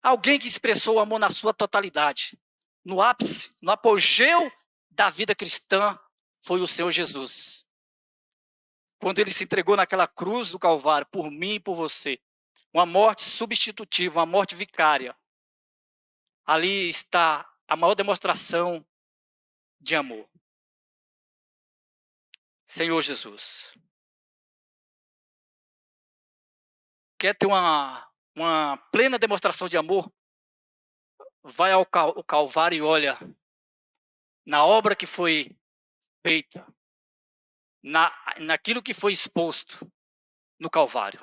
Alguém 0.00 0.38
que 0.38 0.46
expressou 0.46 0.94
o 0.94 1.00
amor 1.00 1.18
na 1.18 1.28
sua 1.28 1.52
totalidade, 1.52 2.38
no 2.84 3.02
ápice, 3.02 3.58
no 3.60 3.72
apogeu 3.72 4.50
da 4.88 5.10
vida 5.10 5.34
cristã, 5.34 5.98
foi 6.38 6.60
o 6.60 6.68
Senhor 6.68 6.90
Jesus. 6.92 7.66
Quando 8.98 9.18
ele 9.18 9.32
se 9.32 9.44
entregou 9.44 9.76
naquela 9.76 10.06
cruz 10.06 10.52
do 10.52 10.58
Calvário, 10.58 11.06
por 11.10 11.28
mim 11.28 11.54
e 11.54 11.60
por 11.60 11.74
você, 11.74 12.20
uma 12.72 12.86
morte 12.86 13.24
substitutiva, 13.24 14.20
uma 14.20 14.26
morte 14.26 14.54
vicária. 14.54 15.16
Ali 16.46 16.88
está 16.88 17.49
a 17.70 17.76
maior 17.76 17.94
demonstração 17.94 18.84
de 19.80 19.94
amor. 19.94 20.28
Senhor 22.66 23.00
Jesus. 23.00 23.72
Quer 27.16 27.36
ter 27.36 27.46
uma, 27.46 28.10
uma 28.34 28.76
plena 28.90 29.20
demonstração 29.20 29.68
de 29.68 29.76
amor? 29.76 30.12
Vai 31.44 31.70
ao 31.70 31.86
Calvário 31.86 32.76
e 32.76 32.82
olha 32.82 33.16
na 34.44 34.64
obra 34.64 34.96
que 34.96 35.06
foi 35.06 35.56
feita, 36.26 36.66
na, 37.80 38.12
naquilo 38.40 38.82
que 38.82 38.92
foi 38.92 39.12
exposto 39.12 39.88
no 40.58 40.68
Calvário. 40.68 41.20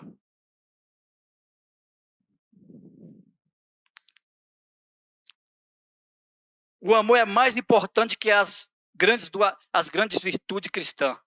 O 6.88 6.96
amor 6.96 7.18
é 7.18 7.26
mais 7.26 7.58
importante 7.58 8.18
que 8.18 8.32
as 8.32 8.72
grandes, 8.96 9.30
as 9.74 9.90
grandes 9.90 10.24
virtudes 10.24 10.72
cristãs. 10.72 11.18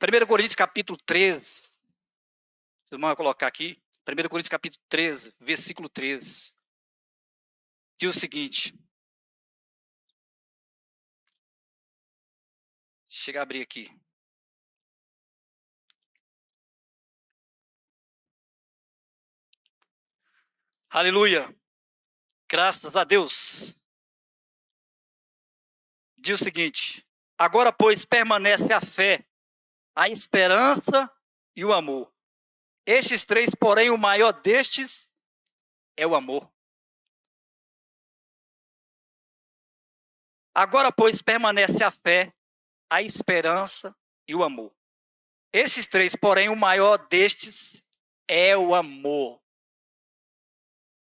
1 0.00 0.26
Coríntios 0.26 0.54
capítulo 0.54 0.98
13. 1.04 1.76
Vocês 2.86 2.98
vão 2.98 3.14
colocar 3.14 3.46
aqui. 3.46 3.76
1 4.08 4.28
Coríntios 4.30 4.48
capítulo 4.48 4.82
13, 4.88 5.34
versículo 5.38 5.90
13. 5.90 6.54
Diz 7.98 8.16
o 8.16 8.18
seguinte. 8.18 8.74
Chega 13.06 13.40
a 13.40 13.42
abrir 13.42 13.60
aqui. 13.60 13.94
Aleluia. 20.88 21.54
Graças 22.48 22.96
a 22.96 23.04
Deus. 23.04 23.81
Diz 26.22 26.40
o 26.40 26.44
seguinte: 26.44 27.04
Agora, 27.36 27.72
pois, 27.72 28.04
permanece 28.04 28.72
a 28.72 28.80
fé, 28.80 29.26
a 29.92 30.08
esperança 30.08 31.10
e 31.56 31.64
o 31.64 31.72
amor. 31.72 32.14
Estes 32.86 33.24
três, 33.24 33.56
porém, 33.56 33.90
o 33.90 33.98
maior 33.98 34.32
destes 34.40 35.10
é 35.96 36.06
o 36.06 36.14
amor. 36.14 36.48
Agora, 40.54 40.92
pois, 40.92 41.20
permanece 41.20 41.82
a 41.82 41.90
fé, 41.90 42.32
a 42.88 43.02
esperança 43.02 43.92
e 44.28 44.32
o 44.32 44.44
amor. 44.44 44.72
Esses 45.52 45.88
três, 45.88 46.14
porém, 46.14 46.48
o 46.48 46.54
maior 46.54 46.98
destes 47.08 47.82
é 48.28 48.56
o 48.56 48.76
amor. 48.76 49.42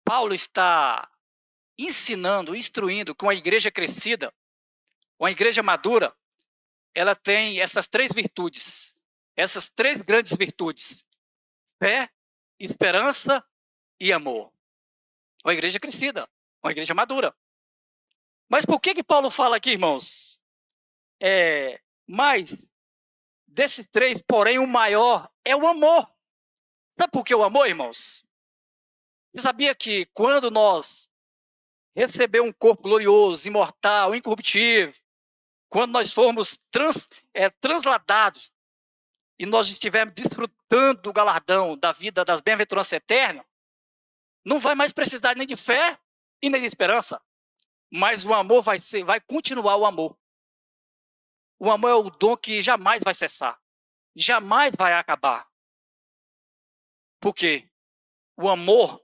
Paulo 0.06 0.34
está 0.34 1.12
ensinando, 1.78 2.56
instruindo 2.56 3.14
com 3.14 3.28
a 3.28 3.36
igreja 3.36 3.70
crescida, 3.70 4.34
uma 5.22 5.30
igreja 5.30 5.62
madura, 5.62 6.18
ela 6.96 7.16
tem 7.16 7.62
essas 7.62 7.88
três 7.88 8.12
virtudes, 8.12 9.00
essas 9.36 9.70
três 9.70 10.02
grandes 10.02 10.36
virtudes: 10.36 11.08
fé, 11.78 12.10
esperança 12.60 13.46
e 14.00 14.12
amor. 14.12 14.52
Uma 15.46 15.54
igreja 15.54 15.80
crescida, 15.80 16.28
uma 16.64 16.72
igreja 16.72 16.96
madura. 16.96 17.36
Mas 18.50 18.66
por 18.66 18.82
que 18.82 18.96
que 18.96 19.04
Paulo 19.04 19.30
fala 19.30 19.58
aqui, 19.58 19.72
irmãos? 19.72 20.42
É, 21.22 21.80
mas 22.08 22.66
desses 23.48 23.86
três, 23.86 24.22
porém, 24.24 24.58
o 24.58 24.66
maior 24.66 25.32
é 25.46 25.56
o 25.56 25.68
amor. 25.68 26.12
Sabe 27.00 27.12
por 27.12 27.24
que 27.24 27.36
o 27.36 27.44
amor, 27.44 27.68
irmãos? 27.68 28.26
Você 29.32 29.44
sabia 29.44 29.76
que 29.76 30.08
quando 30.08 30.50
nós 30.50 31.12
recebemos 31.96 32.50
um 32.50 32.54
corpo 32.54 32.84
glorioso, 32.84 33.48
imortal, 33.48 34.16
incorruptível, 34.16 35.01
quando 35.72 35.94
nós 35.94 36.12
formos 36.12 36.58
trans, 36.70 37.08
é, 37.34 37.50
transladados 37.50 38.54
e 39.40 39.46
nós 39.46 39.70
estivermos 39.70 40.14
desfrutando 40.14 41.02
do 41.02 41.14
galardão 41.14 41.78
da 41.78 41.94
vida 41.94 42.26
das 42.26 42.42
bem-aventuranças 42.42 42.92
eternas, 42.92 43.46
não 44.46 44.60
vai 44.60 44.76
mais 44.76 44.92
precisar 44.92 45.34
nem 45.34 45.48
de 45.48 45.56
fé 45.56 45.98
e 46.42 46.50
nem 46.50 46.60
de 46.60 46.68
esperança, 46.68 47.24
mas 47.90 48.26
o 48.26 48.34
amor 48.34 48.62
vai 48.62 48.78
ser, 48.78 49.06
vai 49.06 49.22
continuar 49.22 49.78
o 49.78 49.86
amor. 49.86 50.20
O 51.58 51.72
amor 51.72 51.90
é 51.90 51.96
o 51.96 52.10
dom 52.10 52.36
que 52.36 52.62
jamais 52.62 53.02
vai 53.02 53.14
cessar, 53.14 53.58
jamais 54.14 54.76
vai 54.76 54.92
acabar. 54.92 55.50
Por 57.22 57.34
quê? 57.34 57.72
O 58.36 58.50
amor 58.50 59.02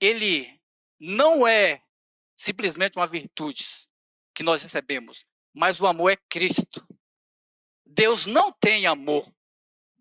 ele 0.00 0.60
não 0.98 1.46
é 1.46 1.80
simplesmente 2.34 2.98
uma 2.98 3.06
virtude 3.06 3.79
que 4.40 4.44
nós 4.44 4.62
recebemos, 4.62 5.26
mas 5.52 5.82
o 5.82 5.86
amor 5.86 6.12
é 6.12 6.16
Cristo. 6.16 6.88
Deus 7.84 8.24
não 8.26 8.50
tem 8.50 8.86
amor. 8.86 9.30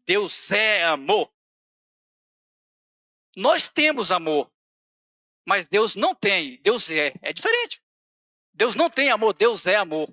Deus 0.05 0.49
é 0.53 0.81
amor. 0.85 1.29
Nós 3.35 3.67
temos 3.67 4.13
amor, 4.13 4.49
mas 5.45 5.67
Deus 5.67 5.97
não 5.97 6.15
tem. 6.15 6.57
Deus 6.61 6.89
é. 6.89 7.11
É 7.21 7.33
diferente. 7.33 7.83
Deus 8.53 8.75
não 8.75 8.89
tem 8.89 9.09
amor, 9.09 9.33
Deus 9.33 9.67
é 9.67 9.75
amor. 9.75 10.07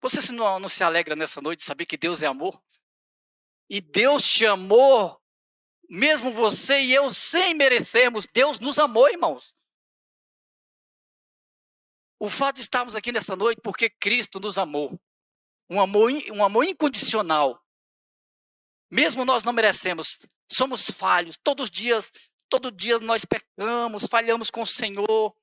Você 0.00 0.32
não, 0.32 0.58
não 0.58 0.68
se 0.70 0.82
alegra 0.82 1.14
nessa 1.14 1.42
noite 1.42 1.58
de 1.58 1.66
saber 1.66 1.84
que 1.84 1.98
Deus 1.98 2.22
é 2.22 2.26
amor? 2.26 2.58
E 3.68 3.82
Deus 3.82 4.26
te 4.26 4.46
amou, 4.46 5.22
mesmo 5.90 6.32
você 6.32 6.80
e 6.80 6.94
eu, 6.94 7.12
sem 7.12 7.52
merecermos, 7.52 8.26
Deus 8.26 8.58
nos 8.60 8.78
amou, 8.78 9.10
irmãos. 9.10 9.57
O 12.18 12.28
fato 12.28 12.56
de 12.56 12.62
estarmos 12.62 12.96
aqui 12.96 13.12
nessa 13.12 13.36
noite 13.36 13.60
porque 13.62 13.88
Cristo 13.88 14.40
nos 14.40 14.58
amou. 14.58 14.98
Um 15.70 15.80
amor, 15.80 16.10
um 16.32 16.44
amor 16.44 16.64
incondicional. 16.64 17.62
Mesmo 18.90 19.24
nós 19.24 19.44
não 19.44 19.52
merecemos, 19.52 20.26
somos 20.50 20.90
falhos. 20.90 21.36
Todos 21.36 21.64
os 21.64 21.70
dias, 21.70 22.10
todo 22.48 22.72
dia 22.72 22.98
nós 22.98 23.24
pecamos, 23.24 24.06
falhamos 24.06 24.50
com 24.50 24.62
o 24.62 24.66
Senhor, 24.66 25.36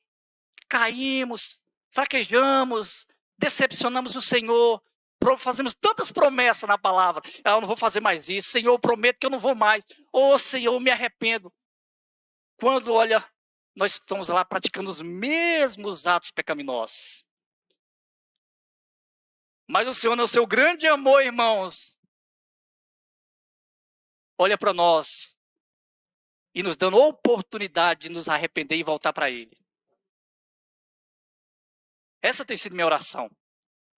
caímos, 0.67 1.61
fraquejamos, 1.91 3.07
decepcionamos 3.37 4.15
o 4.15 4.21
Senhor, 4.21 4.81
fazemos 5.37 5.73
tantas 5.73 6.11
promessas 6.11 6.67
na 6.67 6.77
palavra. 6.77 7.21
Ah, 7.43 7.51
eu 7.51 7.61
não 7.61 7.67
vou 7.67 7.77
fazer 7.77 7.99
mais 7.99 8.29
isso. 8.29 8.49
Senhor, 8.49 8.71
eu 8.71 8.79
prometo 8.79 9.19
que 9.19 9.25
eu 9.25 9.31
não 9.31 9.39
vou 9.39 9.55
mais. 9.55 9.85
Oh, 10.11 10.37
Senhor, 10.37 10.73
eu 10.73 10.79
me 10.79 10.91
arrependo. 10.91 11.53
Quando, 12.57 12.93
olha, 12.93 13.23
nós 13.75 13.93
estamos 13.93 14.29
lá 14.29 14.45
praticando 14.45 14.89
os 14.89 15.01
mesmos 15.01 16.07
atos 16.07 16.31
pecaminosos. 16.31 17.27
Mas 19.67 19.87
o 19.87 19.93
Senhor, 19.93 20.15
no 20.15 20.27
seu 20.27 20.45
grande 20.45 20.87
amor, 20.87 21.23
irmãos, 21.23 21.99
olha 24.37 24.57
para 24.57 24.73
nós 24.73 25.35
e 26.53 26.63
nos 26.63 26.77
dando 26.77 26.97
oportunidade 26.97 28.07
de 28.07 28.09
nos 28.09 28.29
arrepender 28.29 28.77
e 28.77 28.83
voltar 28.83 29.11
para 29.11 29.29
Ele. 29.29 29.55
Essa 32.21 32.45
tem 32.45 32.55
sido 32.55 32.73
minha 32.73 32.85
oração. 32.85 33.29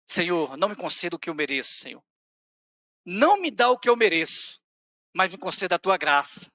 Senhor, 0.08 0.58
não 0.58 0.70
me 0.70 0.76
conceda 0.76 1.16
o 1.16 1.20
que 1.20 1.30
eu 1.30 1.36
mereço, 1.36 1.74
Senhor. 1.74 2.04
Não 3.06 3.40
me 3.40 3.52
dá 3.52 3.70
o 3.70 3.78
que 3.78 3.90
eu 3.90 3.96
mereço, 3.96 4.62
mas 5.14 5.32
me 5.32 5.38
conceda 5.38 5.76
a 5.76 5.80
tua 5.80 5.98
graça. 5.98 6.52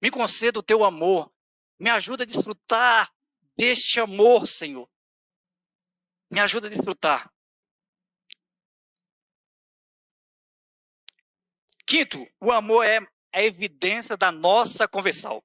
Me 0.00 0.10
conceda 0.10 0.58
o 0.58 0.62
teu 0.62 0.84
amor. 0.84 1.32
Me 1.80 1.88
ajuda 1.88 2.24
a 2.24 2.26
desfrutar 2.26 3.10
deste 3.56 3.98
amor, 3.98 4.46
Senhor. 4.46 4.86
Me 6.30 6.38
ajuda 6.38 6.66
a 6.66 6.70
desfrutar. 6.70 7.32
Quinto, 11.86 12.24
o 12.38 12.52
amor 12.52 12.84
é 12.84 13.00
a 13.32 13.42
evidência 13.42 14.14
da 14.14 14.30
nossa 14.30 14.86
conversão. 14.86 15.42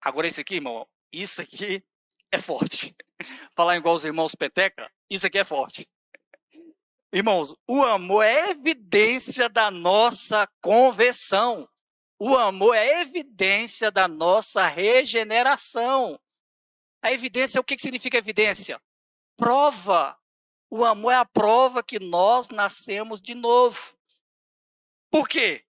Agora, 0.00 0.26
isso 0.26 0.40
aqui, 0.40 0.56
irmão, 0.56 0.88
isso 1.12 1.42
aqui 1.42 1.84
é 2.32 2.38
forte. 2.38 2.96
Falar 3.54 3.76
igual 3.76 3.94
os 3.94 4.04
irmãos 4.04 4.34
Peteca, 4.34 4.90
isso 5.10 5.26
aqui 5.26 5.38
é 5.38 5.44
forte. 5.44 5.86
Irmãos, 7.12 7.54
o 7.68 7.84
amor 7.84 8.22
é 8.24 8.50
evidência 8.50 9.48
da 9.48 9.70
nossa 9.70 10.48
conversão. 10.60 11.68
O 12.18 12.36
amor 12.36 12.74
é 12.74 13.00
evidência 13.00 13.90
da 13.90 14.06
nossa 14.06 14.66
regeneração. 14.66 16.18
A 17.02 17.12
evidência, 17.12 17.60
o 17.60 17.64
que 17.64 17.78
significa 17.78 18.18
evidência? 18.18 18.80
Prova. 19.36 20.18
O 20.70 20.84
amor 20.84 21.12
é 21.12 21.16
a 21.16 21.24
prova 21.24 21.82
que 21.82 21.98
nós 21.98 22.48
nascemos 22.48 23.20
de 23.20 23.34
novo. 23.34 23.96
Por 25.10 25.28
quê? 25.28 25.64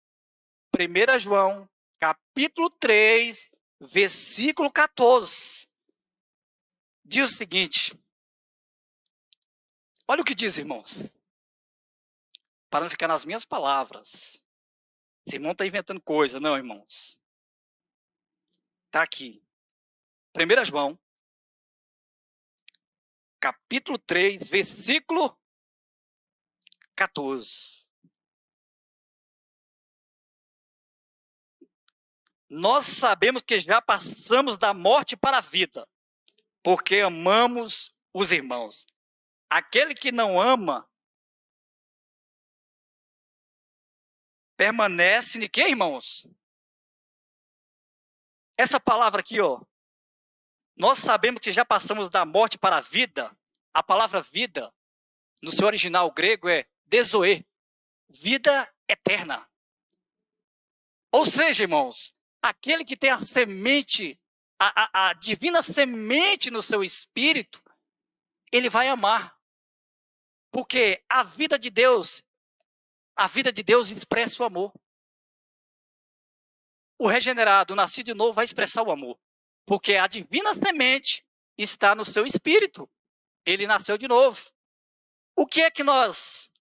1 0.79 1.19
João, 1.19 1.69
capítulo 1.99 2.71
3, 2.71 3.51
versículo 3.81 4.71
14. 4.71 5.69
Diz 7.05 7.31
o 7.31 7.35
seguinte: 7.35 7.99
Olha 10.07 10.23
o 10.23 10.25
que 10.25 10.35
diz, 10.35 10.59
irmãos 10.59 11.11
para 12.73 12.85
não 12.85 12.91
ficar 12.91 13.07
nas 13.07 13.27
minhas 13.27 13.45
palavras. 13.45 14.42
Esse 15.27 15.37
irmão 15.37 15.53
está 15.53 15.67
inventando 15.67 16.01
coisa, 16.01 16.41
não, 16.41 16.57
irmãos. 16.57 17.21
Está 18.87 19.03
aqui. 19.03 19.43
1 20.37 20.65
João, 20.65 20.99
capítulo 23.41 23.99
3, 23.99 24.49
versículo 24.49 25.39
14. 26.95 27.89
Nós 32.49 32.85
sabemos 32.85 33.43
que 33.43 33.59
já 33.61 33.81
passamos 33.81 34.59
da 34.59 34.75
morte 34.75 35.17
para 35.17 35.39
a 35.39 35.41
vida, 35.41 35.89
porque 36.63 36.97
amamos 36.97 37.95
os 38.13 38.31
irmãos. 38.31 38.87
Aquele 39.49 39.95
que 39.95 40.13
não 40.13 40.39
ama 40.39 40.87
permanece 44.63 45.45
em 45.45 45.49
quê, 45.49 45.71
irmãos? 45.71 46.29
Essa 48.57 48.79
palavra 48.79 49.19
aqui, 49.19 49.41
ó. 49.41 49.61
Nós 50.77 50.99
sabemos 50.99 51.41
que 51.41 51.51
já 51.51 51.65
passamos 51.65 52.09
da 52.09 52.25
morte 52.25 52.57
para 52.57 52.77
a 52.77 52.81
vida. 52.81 53.37
A 53.75 53.83
palavra 53.83 54.21
vida, 54.21 54.73
no 55.43 55.51
seu 55.51 55.67
original 55.67 56.09
grego, 56.13 56.49
é 56.49 56.65
desoe, 56.87 57.45
vida 58.09 58.73
eterna. 58.87 59.51
Ou 61.11 61.27
seja, 61.27 61.65
irmãos, 61.65 62.17
aquele 62.41 62.85
que 62.85 62.97
tem 62.97 63.11
a 63.11 63.19
semente, 63.19 64.17
a, 64.61 64.85
a, 64.85 65.09
a 65.09 65.13
divina 65.15 65.61
semente 65.61 66.53
no 66.53 66.63
seu 66.63 66.85
espírito, 66.85 67.61
ele 68.53 68.71
vai 68.71 68.87
amar. 68.87 69.37
Porque 70.53 71.03
a 71.09 71.25
vida 71.25 71.59
de 71.59 71.69
Deus 71.69 72.25
a 73.17 73.27
vida 73.27 73.53
de 73.53 73.63
Deus 73.63 73.91
expressa 73.91 74.43
o 74.43 74.47
amor. 74.47 74.73
O 76.99 77.07
regenerado, 77.07 77.73
o 77.73 77.77
nascido 77.77 78.07
de 78.07 78.15
novo, 78.15 78.33
vai 78.33 78.45
expressar 78.45 78.83
o 78.83 78.91
amor. 78.91 79.19
Porque 79.67 79.95
a 79.95 80.07
divina 80.07 80.55
semente 80.55 81.27
está 81.59 81.95
no 81.95 82.05
seu 82.05 82.27
espírito. 82.27 82.89
Ele 83.45 83.67
nasceu 83.67 83.99
de 83.99 84.09
novo. 84.09 84.51
O 85.37 85.47
que 85.47 85.63
é 85.63 85.71
que 85.71 85.83
nós. 85.83 86.53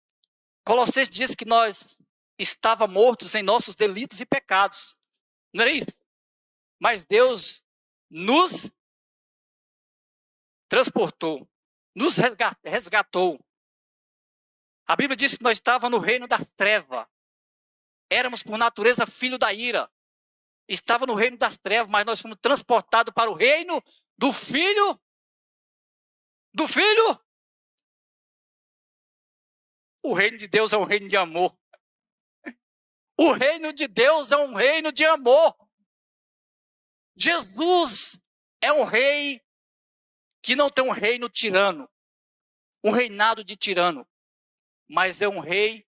Colossenses 0.66 1.14
diz 1.14 1.36
que 1.36 1.46
nós 1.46 2.02
estávamos 2.38 2.94
mortos 2.94 3.36
em 3.36 3.44
nossos 3.44 3.76
delitos 3.76 4.20
e 4.22 4.26
pecados. 4.26 4.96
Não 5.54 5.64
era 5.64 5.72
isso? 5.72 5.92
Mas 6.80 7.06
Deus 7.06 7.64
nos 8.10 8.72
transportou, 10.68 11.48
nos 11.96 12.18
resgatou 12.64 13.40
a 14.92 14.96
Bíblia 14.98 15.16
diz 15.16 15.38
que 15.38 15.44
nós 15.46 15.56
estávamos 15.58 15.98
no 15.98 16.06
reino 16.06 16.28
das 16.28 16.50
trevas. 16.50 17.08
Éramos, 18.10 18.44
por 18.44 18.58
natureza, 18.58 19.06
filho 19.06 19.38
da 19.38 19.54
ira. 19.54 19.90
Estava 20.68 21.06
no 21.06 21.14
reino 21.14 21.38
das 21.38 21.58
trevas, 21.58 21.90
mas 21.90 22.06
nós 22.06 22.20
fomos 22.20 22.38
transportados 22.42 23.14
para 23.14 23.32
o 23.32 23.34
reino 23.34 23.82
do 24.18 24.34
filho. 24.34 25.02
Do 26.54 26.68
filho. 26.68 27.26
O 30.04 30.14
reino 30.14 30.38
de 30.38 30.46
Deus 30.50 30.74
é 30.74 30.78
um 30.78 30.84
reino 30.84 31.08
de 31.08 31.16
amor. 31.16 31.58
O 33.18 33.32
reino 33.32 33.72
de 33.72 33.88
Deus 33.88 34.34
é 34.34 34.38
um 34.38 34.54
reino 34.54 34.92
de 34.92 35.06
amor. 35.06 35.56
Jesus 37.16 38.20
é 38.60 38.74
um 38.74 38.84
rei 38.84 39.42
que 40.44 40.54
não 40.54 40.70
tem 40.70 40.84
um 40.84 40.92
reino 40.92 41.30
tirano, 41.30 41.90
um 42.84 42.92
reinado 42.92 43.42
de 43.42 43.56
tirano, 43.56 44.06
mas 44.92 45.22
é 45.22 45.28
um 45.28 45.40
rei 45.40 45.88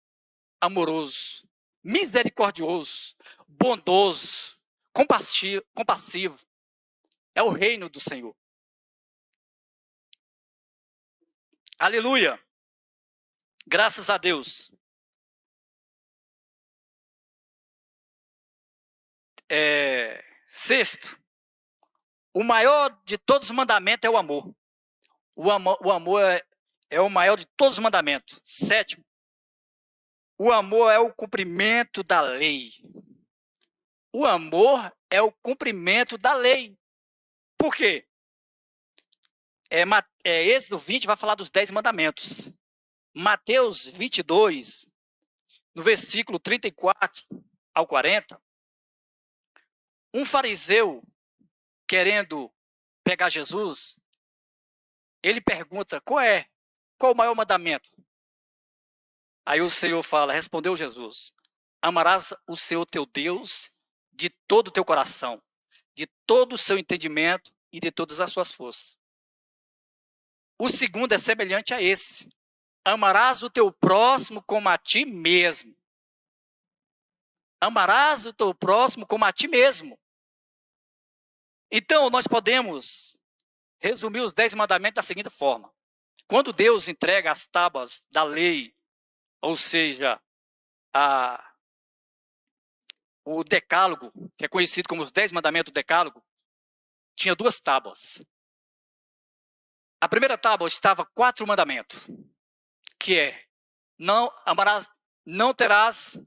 amoroso, 0.61 1.49
misericordioso, 1.83 3.15
bondoso, 3.47 4.61
compassivo. 4.93 6.37
É 7.33 7.41
o 7.41 7.49
reino 7.49 7.89
do 7.89 7.99
Senhor. 7.99 8.35
Aleluia. 11.79 12.39
Graças 13.65 14.11
a 14.11 14.19
Deus. 14.19 14.71
É, 19.49 20.23
sexto, 20.47 21.19
o 22.35 22.43
maior 22.43 23.01
de 23.03 23.17
todos 23.17 23.49
os 23.49 23.55
mandamentos 23.55 24.07
é 24.07 24.11
o 24.11 24.17
amor. 24.17 24.55
O 25.35 25.49
amor, 25.49 25.79
o 25.83 25.91
amor 25.91 26.21
é, 26.21 26.45
é 26.91 26.99
o 26.99 27.09
maior 27.09 27.37
de 27.37 27.47
todos 27.57 27.77
os 27.77 27.83
mandamentos. 27.83 28.39
Sétimo, 28.43 29.03
o 30.37 30.51
amor 30.51 30.91
é 30.91 30.99
o 30.99 31.11
cumprimento 31.11 32.03
da 32.03 32.21
lei. 32.21 32.69
O 34.13 34.25
amor 34.25 34.95
é 35.09 35.21
o 35.21 35.31
cumprimento 35.31 36.17
da 36.17 36.33
lei. 36.33 36.77
Por 37.57 37.73
quê? 37.73 38.05
É, 39.69 39.83
é, 40.25 40.43
Êxodo 40.47 40.77
20 40.77 41.07
vai 41.07 41.15
falar 41.15 41.35
dos 41.35 41.49
dez 41.49 41.71
mandamentos. 41.71 42.53
Mateus 43.13 43.87
22, 43.87 44.89
no 45.73 45.81
versículo 45.81 46.39
34 46.39 47.25
ao 47.73 47.87
40, 47.87 48.41
um 50.13 50.25
fariseu 50.25 51.01
querendo 51.87 52.51
pegar 53.03 53.29
Jesus, 53.29 53.97
ele 55.23 55.39
pergunta: 55.39 56.01
qual 56.01 56.19
é? 56.19 56.50
Qual 57.01 57.13
o 57.13 57.17
maior 57.17 57.33
mandamento? 57.33 57.89
Aí 59.43 59.59
o 59.59 59.67
Senhor 59.71 60.03
fala: 60.03 60.33
respondeu 60.33 60.75
Jesus: 60.75 61.33
Amarás 61.81 62.31
o 62.47 62.55
Senhor 62.55 62.85
teu 62.85 63.07
Deus 63.07 63.71
de 64.11 64.29
todo 64.29 64.67
o 64.67 64.71
teu 64.71 64.85
coração, 64.85 65.41
de 65.95 66.05
todo 66.27 66.53
o 66.53 66.57
seu 66.59 66.77
entendimento 66.77 67.51
e 67.71 67.79
de 67.79 67.89
todas 67.89 68.21
as 68.21 68.31
suas 68.31 68.51
forças. 68.51 68.99
O 70.59 70.69
segundo 70.69 71.11
é 71.13 71.17
semelhante 71.17 71.73
a 71.73 71.81
esse: 71.81 72.29
Amarás 72.85 73.41
o 73.41 73.49
teu 73.49 73.71
próximo 73.71 74.43
como 74.43 74.69
a 74.69 74.77
ti 74.77 75.03
mesmo. 75.03 75.75
Amarás 77.59 78.27
o 78.27 78.33
teu 78.33 78.53
próximo 78.53 79.07
como 79.07 79.25
a 79.25 79.33
ti 79.33 79.47
mesmo. 79.47 79.99
Então, 81.71 82.11
nós 82.11 82.27
podemos 82.27 83.17
resumir 83.79 84.21
os 84.21 84.33
dez 84.33 84.53
mandamentos 84.53 84.97
da 84.97 85.01
seguinte 85.01 85.31
forma: 85.31 85.73
quando 86.31 86.53
Deus 86.53 86.87
entrega 86.87 87.29
as 87.29 87.45
tábuas 87.45 88.07
da 88.09 88.23
lei, 88.23 88.73
ou 89.41 89.53
seja, 89.53 90.17
a, 90.93 91.53
o 93.25 93.43
decálogo, 93.43 94.13
que 94.37 94.45
é 94.45 94.47
conhecido 94.47 94.87
como 94.87 95.01
os 95.01 95.11
dez 95.11 95.33
mandamentos 95.33 95.73
do 95.73 95.75
decálogo, 95.75 96.25
tinha 97.17 97.35
duas 97.35 97.59
tábuas. 97.59 98.25
A 99.99 100.07
primeira 100.07 100.37
tábua 100.37 100.69
estava 100.69 101.05
quatro 101.05 101.45
mandamentos, 101.45 102.07
que 102.97 103.19
é 103.19 103.45
não 103.99 104.33
amarás, 104.45 104.89
não 105.25 105.53
terás 105.53 106.17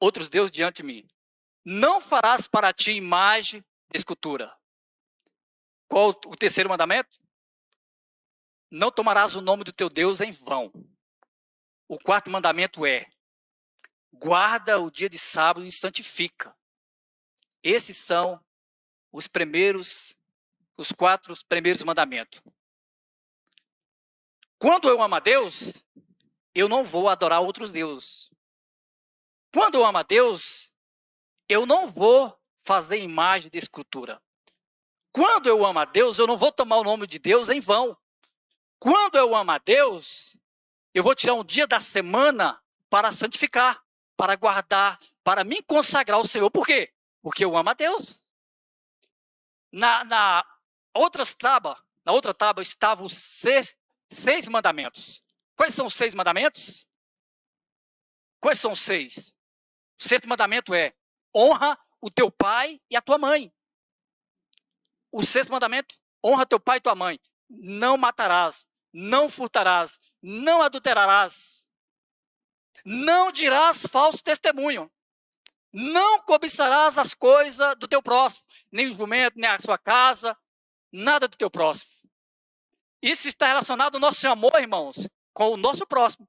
outros 0.00 0.28
deuses 0.28 0.50
diante 0.50 0.78
de 0.78 0.82
mim. 0.82 1.08
Não 1.64 2.00
farás 2.00 2.48
para 2.48 2.72
ti 2.72 2.90
imagem 2.94 3.64
escultura. 3.94 4.52
Qual 5.86 6.08
o 6.08 6.36
terceiro 6.36 6.68
mandamento? 6.68 7.16
Não 8.70 8.90
tomarás 8.90 9.34
o 9.34 9.40
nome 9.40 9.64
do 9.64 9.72
teu 9.72 9.88
Deus 9.88 10.20
em 10.20 10.30
vão. 10.30 10.70
O 11.86 11.98
quarto 11.98 12.30
mandamento 12.30 12.84
é: 12.84 13.06
guarda 14.12 14.78
o 14.78 14.90
dia 14.90 15.08
de 15.08 15.18
sábado 15.18 15.64
e 15.64 15.72
santifica. 15.72 16.54
Esses 17.62 17.96
são 17.96 18.42
os 19.10 19.26
primeiros, 19.26 20.16
os 20.76 20.92
quatro 20.92 21.34
primeiros 21.48 21.82
mandamentos. 21.82 22.42
Quando 24.58 24.88
eu 24.88 25.00
amo 25.00 25.14
a 25.14 25.20
Deus, 25.20 25.84
eu 26.54 26.68
não 26.68 26.84
vou 26.84 27.08
adorar 27.08 27.40
outros 27.40 27.72
deuses. 27.72 28.30
Quando 29.52 29.76
eu 29.76 29.84
amo 29.84 29.98
a 29.98 30.02
Deus, 30.02 30.74
eu 31.48 31.64
não 31.64 31.90
vou 31.90 32.38
fazer 32.62 32.98
imagem 32.98 33.50
de 33.50 33.56
escultura. 33.56 34.20
Quando 35.10 35.48
eu 35.48 35.64
amo 35.64 35.78
a 35.78 35.84
Deus, 35.84 36.18
eu 36.18 36.26
não 36.26 36.36
vou 36.36 36.52
tomar 36.52 36.76
o 36.76 36.84
nome 36.84 37.06
de 37.06 37.18
Deus 37.18 37.48
em 37.48 37.60
vão. 37.60 37.96
Quando 38.78 39.16
eu 39.16 39.34
amo 39.34 39.50
a 39.50 39.58
Deus, 39.58 40.36
eu 40.94 41.02
vou 41.02 41.14
tirar 41.14 41.34
um 41.34 41.44
dia 41.44 41.66
da 41.66 41.80
semana 41.80 42.62
para 42.88 43.12
santificar, 43.12 43.84
para 44.16 44.36
guardar, 44.36 44.98
para 45.22 45.44
me 45.44 45.62
consagrar 45.62 46.16
ao 46.16 46.24
Senhor. 46.24 46.50
Por 46.50 46.66
quê? 46.66 46.92
Porque 47.22 47.44
eu 47.44 47.56
amo 47.56 47.70
a 47.70 47.74
Deus. 47.74 48.24
Na, 49.72 50.04
na 50.04 50.44
outras 50.94 51.34
tábua, 51.34 51.82
na 52.04 52.12
outra 52.12 52.32
tábua 52.32 52.62
estavam 52.62 53.06
os 53.06 53.12
seis, 53.12 53.76
seis 54.10 54.48
mandamentos. 54.48 55.22
Quais 55.56 55.74
são 55.74 55.86
os 55.86 55.94
seis 55.94 56.14
mandamentos? 56.14 56.86
Quais 58.40 58.60
são 58.60 58.72
os 58.72 58.80
seis? 58.80 59.34
O 60.00 60.04
sexto 60.04 60.28
mandamento 60.28 60.72
é 60.72 60.94
honra 61.34 61.78
o 62.00 62.08
teu 62.08 62.30
pai 62.30 62.80
e 62.88 62.96
a 62.96 63.02
tua 63.02 63.18
mãe. 63.18 63.52
O 65.10 65.24
sexto 65.24 65.50
mandamento: 65.50 65.96
honra 66.24 66.46
teu 66.46 66.60
pai 66.60 66.78
e 66.78 66.80
tua 66.80 66.94
mãe. 66.94 67.20
Não 67.48 67.96
matarás, 67.96 68.66
não 68.92 69.30
furtarás, 69.30 69.98
não 70.22 70.62
adulterarás, 70.62 71.66
não 72.84 73.32
dirás 73.32 73.86
falso 73.86 74.22
testemunho, 74.22 74.90
não 75.72 76.22
cobiçarás 76.22 76.98
as 76.98 77.14
coisas 77.14 77.76
do 77.76 77.86
teu 77.86 78.02
próximo, 78.02 78.44
nem 78.72 78.86
o 78.86 78.92
jumento, 78.92 79.38
nem 79.38 79.50
a 79.50 79.58
sua 79.58 79.78
casa, 79.78 80.36
nada 80.92 81.28
do 81.28 81.36
teu 81.36 81.50
próximo. 81.50 81.90
Isso 83.02 83.28
está 83.28 83.46
relacionado 83.46 83.94
ao 83.94 84.00
nosso 84.00 84.26
amor, 84.28 84.52
irmãos, 84.60 85.08
com 85.32 85.50
o 85.50 85.56
nosso 85.56 85.86
próximo. 85.86 86.28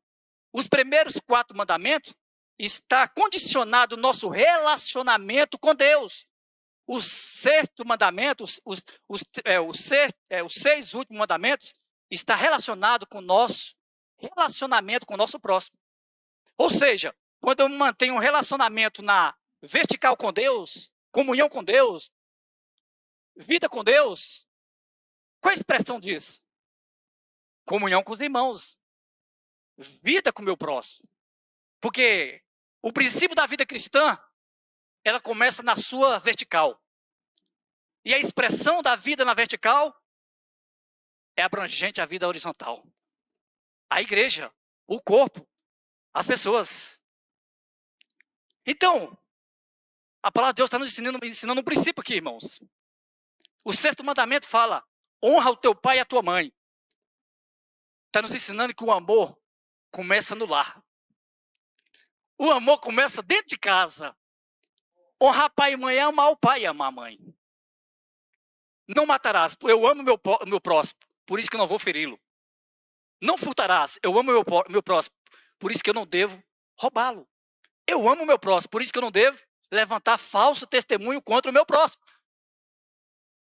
Os 0.53 0.67
primeiros 0.67 1.19
quatro 1.25 1.57
mandamentos 1.57 2.13
está 2.57 3.07
condicionado 3.07 3.95
o 3.95 3.99
nosso 3.99 4.29
relacionamento 4.29 5.57
com 5.57 5.73
Deus. 5.73 6.27
O 6.91 6.99
sexto 6.99 7.85
mandamento, 7.85 8.43
os, 8.43 8.59
os, 8.65 8.83
os, 9.07 9.23
é, 9.45 9.59
os, 9.59 9.79
seis, 9.79 10.11
é, 10.27 10.41
os 10.41 10.55
seis 10.55 10.95
últimos 10.95 11.19
mandamentos, 11.19 11.75
está 12.09 12.33
relacionado 12.33 13.05
com 13.05 13.19
o 13.19 13.21
nosso 13.21 13.75
relacionamento 14.17 15.05
com 15.05 15.13
o 15.13 15.17
nosso 15.17 15.39
próximo. 15.39 15.77
Ou 16.57 16.67
seja, 16.67 17.15
quando 17.39 17.59
eu 17.59 17.69
mantenho 17.69 18.15
um 18.15 18.19
relacionamento 18.19 19.03
na 19.03 19.37
vertical 19.61 20.17
com 20.17 20.33
Deus, 20.33 20.91
comunhão 21.11 21.47
com 21.47 21.63
Deus, 21.63 22.11
vida 23.35 23.69
com 23.69 23.83
Deus, 23.83 24.47
qual 25.39 25.51
a 25.51 25.53
expressão 25.53 25.99
disso? 25.99 26.41
Comunhão 27.65 28.03
com 28.03 28.13
os 28.13 28.19
irmãos, 28.19 28.79
vida 29.77 30.33
com 30.33 30.41
o 30.41 30.45
meu 30.45 30.57
próximo. 30.57 31.07
Porque 31.79 32.43
o 32.81 32.91
princípio 32.91 33.35
da 33.35 33.45
vida 33.45 33.63
cristã, 33.63 34.17
ela 35.03 35.19
começa 35.19 35.63
na 35.63 35.75
sua 35.75 36.19
vertical. 36.19 36.81
E 38.03 38.13
a 38.13 38.17
expressão 38.17 38.81
da 38.81 38.95
vida 38.95 39.25
na 39.25 39.33
vertical 39.33 39.95
é 41.35 41.43
abrangente 41.43 42.01
à 42.01 42.05
vida 42.05 42.27
horizontal. 42.27 42.85
A 43.89 44.01
igreja, 44.01 44.53
o 44.87 45.01
corpo, 45.01 45.47
as 46.13 46.27
pessoas. 46.27 47.01
Então, 48.65 49.17
a 50.21 50.31
palavra 50.31 50.53
de 50.53 50.57
Deus 50.57 50.67
está 50.67 50.77
nos 50.77 50.89
ensinando, 50.89 51.25
ensinando 51.25 51.61
um 51.61 51.63
princípio 51.63 52.01
aqui, 52.01 52.15
irmãos. 52.15 52.61
O 53.63 53.73
sexto 53.73 54.03
mandamento 54.03 54.47
fala: 54.47 54.85
honra 55.23 55.51
o 55.51 55.57
teu 55.57 55.75
pai 55.75 55.97
e 55.97 55.99
a 55.99 56.05
tua 56.05 56.21
mãe. 56.21 56.53
Está 58.07 58.21
nos 58.21 58.33
ensinando 58.33 58.73
que 58.73 58.83
o 58.83 58.91
amor 58.91 59.39
começa 59.91 60.35
no 60.35 60.45
lar. 60.45 60.83
O 62.37 62.51
amor 62.51 62.79
começa 62.79 63.21
dentro 63.21 63.47
de 63.47 63.57
casa. 63.57 64.15
Honrar 65.21 65.49
pai 65.49 65.73
e 65.73 65.77
mãe 65.77 65.97
é 65.97 66.01
amar 66.01 66.29
o 66.29 66.37
pai 66.37 66.61
e 66.61 66.65
amar 66.65 66.87
a 66.87 66.91
mãe. 66.91 67.19
Não 68.87 69.05
matarás, 69.05 69.55
eu 69.61 69.85
amo 69.85 70.01
meu, 70.01 70.19
meu 70.47 70.61
próximo, 70.61 70.99
por 71.25 71.39
isso 71.39 71.49
que 71.49 71.55
eu 71.55 71.59
não 71.59 71.67
vou 71.67 71.77
feri-lo. 71.77 72.19
Não 73.21 73.37
furtarás, 73.37 73.99
eu 74.01 74.17
amo 74.17 74.31
meu, 74.31 74.45
meu 74.69 74.81
próximo, 74.81 75.15
por 75.59 75.71
isso 75.71 75.83
que 75.83 75.89
eu 75.89 75.93
não 75.93 76.07
devo 76.07 76.41
roubá-lo. 76.79 77.27
Eu 77.85 78.07
amo 78.07 78.25
meu 78.25 78.39
próximo, 78.39 78.71
por 78.71 78.81
isso 78.81 78.91
que 78.91 78.97
eu 78.97 79.03
não 79.03 79.11
devo 79.11 79.41
levantar 79.71 80.17
falso 80.17 80.65
testemunho 80.65 81.21
contra 81.21 81.51
o 81.51 81.53
meu 81.53 81.65
próximo. 81.65 82.01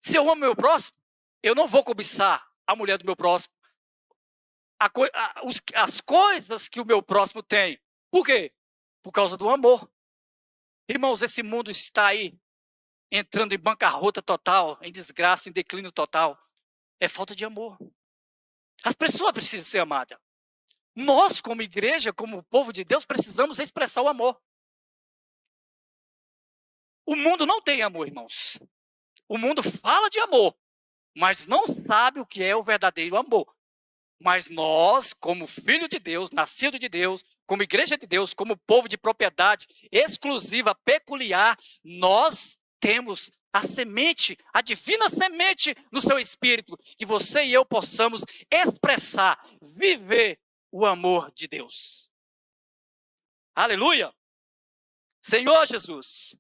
Se 0.01 0.17
eu 0.17 0.23
amo 0.23 0.41
meu 0.41 0.57
próximo, 0.57 0.97
eu 1.43 1.55
não 1.55 1.67
vou 1.67 1.85
cobiçar 1.85 2.49
a 2.67 2.75
mulher 2.75 2.99
do 2.99 3.05
meu 3.05 3.15
próximo, 3.15 3.55
a, 4.81 4.87
a, 4.87 5.45
os, 5.45 5.61
as 5.75 6.01
coisas 6.01 6.69
que 6.69 6.81
o 6.81 6.85
meu 6.85 7.03
próximo 7.03 7.43
tem. 7.43 7.81
Por 8.11 8.25
quê? 8.25 8.53
Por 9.03 9.13
causa 9.13 9.37
do 9.37 9.49
amor. 9.49 9.91
Irmãos, 10.89 11.23
esse 11.23 11.43
mundo 11.43 11.71
está 11.71 12.07
aí 12.07 12.35
entrando 13.13 13.53
em 13.53 13.59
bancarrota 13.59 14.23
total, 14.23 14.79
em 14.83 14.91
desgraça, 14.91 15.49
em 15.49 15.53
declínio 15.53 15.93
total. 15.93 16.39
É 16.99 17.07
falta 17.09 17.35
de 17.35 17.45
amor. 17.45 17.79
As 18.83 18.95
pessoas 18.95 19.33
precisam 19.33 19.67
ser 19.67 19.81
amadas. 19.81 20.19
Nós, 20.95 21.41
como 21.41 21.63
igreja, 21.63 22.13
como 22.13 22.43
povo 22.45 22.73
de 22.73 22.85
Deus, 22.85 23.05
precisamos 23.05 23.59
expressar 23.59 24.03
o 24.03 24.09
amor. 24.09 24.41
O 27.05 27.15
mundo 27.15 27.47
não 27.47 27.61
tem 27.61 27.83
amor, 27.83 28.07
irmãos. 28.07 28.59
O 29.29 29.37
mundo 29.37 29.63
fala 29.63 30.09
de 30.09 30.19
amor, 30.21 30.57
mas 31.15 31.47
não 31.47 31.67
sabe 31.67 32.21
o 32.21 32.27
que 32.27 32.43
é 32.43 32.57
o 32.57 32.63
verdadeiro 32.63 33.17
amor. 33.17 33.55
Mas 34.21 34.51
nós, 34.51 35.13
como 35.13 35.47
filho 35.47 35.89
de 35.89 35.99
Deus, 35.99 36.31
nascido 36.31 36.79
de 36.79 36.89
Deus, 36.89 37.25
como 37.47 37.63
igreja 37.63 37.97
de 37.97 38.07
Deus, 38.07 38.35
como 38.35 38.57
povo 38.57 38.89
de 38.89 38.99
propriedade 38.99 39.67
exclusiva, 39.93 40.75
peculiar, 40.75 41.57
nós 41.85 42.59
temos 42.81 43.31
a 43.53 43.63
semente, 43.63 44.37
a 44.53 44.61
divina 44.61 45.09
semente 45.09 45.75
no 45.91 46.01
seu 46.01 46.19
espírito, 46.19 46.77
que 46.97 47.07
você 47.07 47.45
e 47.45 47.53
eu 47.53 47.65
possamos 47.65 48.25
expressar, 48.51 49.39
viver 49.63 50.39
o 50.71 50.85
amor 50.85 51.33
de 51.33 51.47
Deus. 51.47 52.11
Aleluia! 53.55 54.15
Senhor 55.21 55.67
Jesus, 55.67 56.37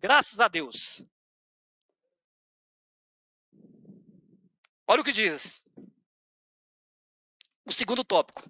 graças 0.00 0.40
a 0.40 0.48
Deus. 0.48 1.02
Olha 4.86 5.02
o 5.02 5.04
que 5.04 5.12
diz. 5.12 5.62
O 7.68 7.72
segundo 7.72 8.02
tópico. 8.02 8.42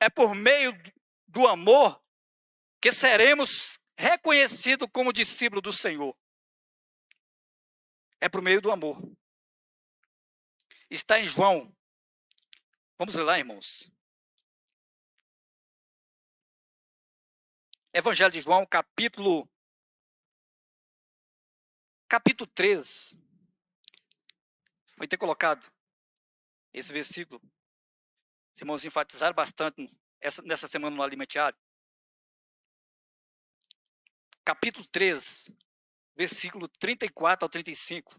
É 0.00 0.08
por 0.08 0.34
meio 0.34 0.72
do 1.28 1.46
amor 1.46 2.02
que 2.80 2.90
seremos 2.90 3.78
reconhecidos 3.98 4.88
como 4.90 5.12
discípulos 5.12 5.62
do 5.62 5.74
Senhor. 5.74 6.16
É 8.18 8.30
por 8.30 8.40
meio 8.40 8.62
do 8.62 8.72
amor. 8.72 8.98
Está 10.88 11.20
em 11.20 11.26
João. 11.26 11.70
Vamos 12.98 13.14
ler 13.14 13.24
lá, 13.24 13.38
irmãos. 13.38 13.92
Evangelho 17.92 18.32
de 18.32 18.40
João, 18.40 18.64
capítulo 18.64 19.46
capítulo 22.08 22.48
3. 22.54 23.14
Vai 24.96 25.06
ter 25.06 25.18
colocado 25.18 25.70
esse 26.72 26.90
versículo. 26.90 27.38
Os 28.56 28.62
irmãos 28.62 28.84
enfatizaram 28.86 29.34
bastante 29.34 29.86
essa, 30.18 30.40
nessa 30.40 30.66
semana 30.66 30.96
no 30.96 31.02
alimentário. 31.02 31.58
Capítulo 34.42 34.86
3, 34.86 35.50
versículo 36.16 36.66
34 36.66 37.44
ao 37.44 37.50
35. 37.50 38.18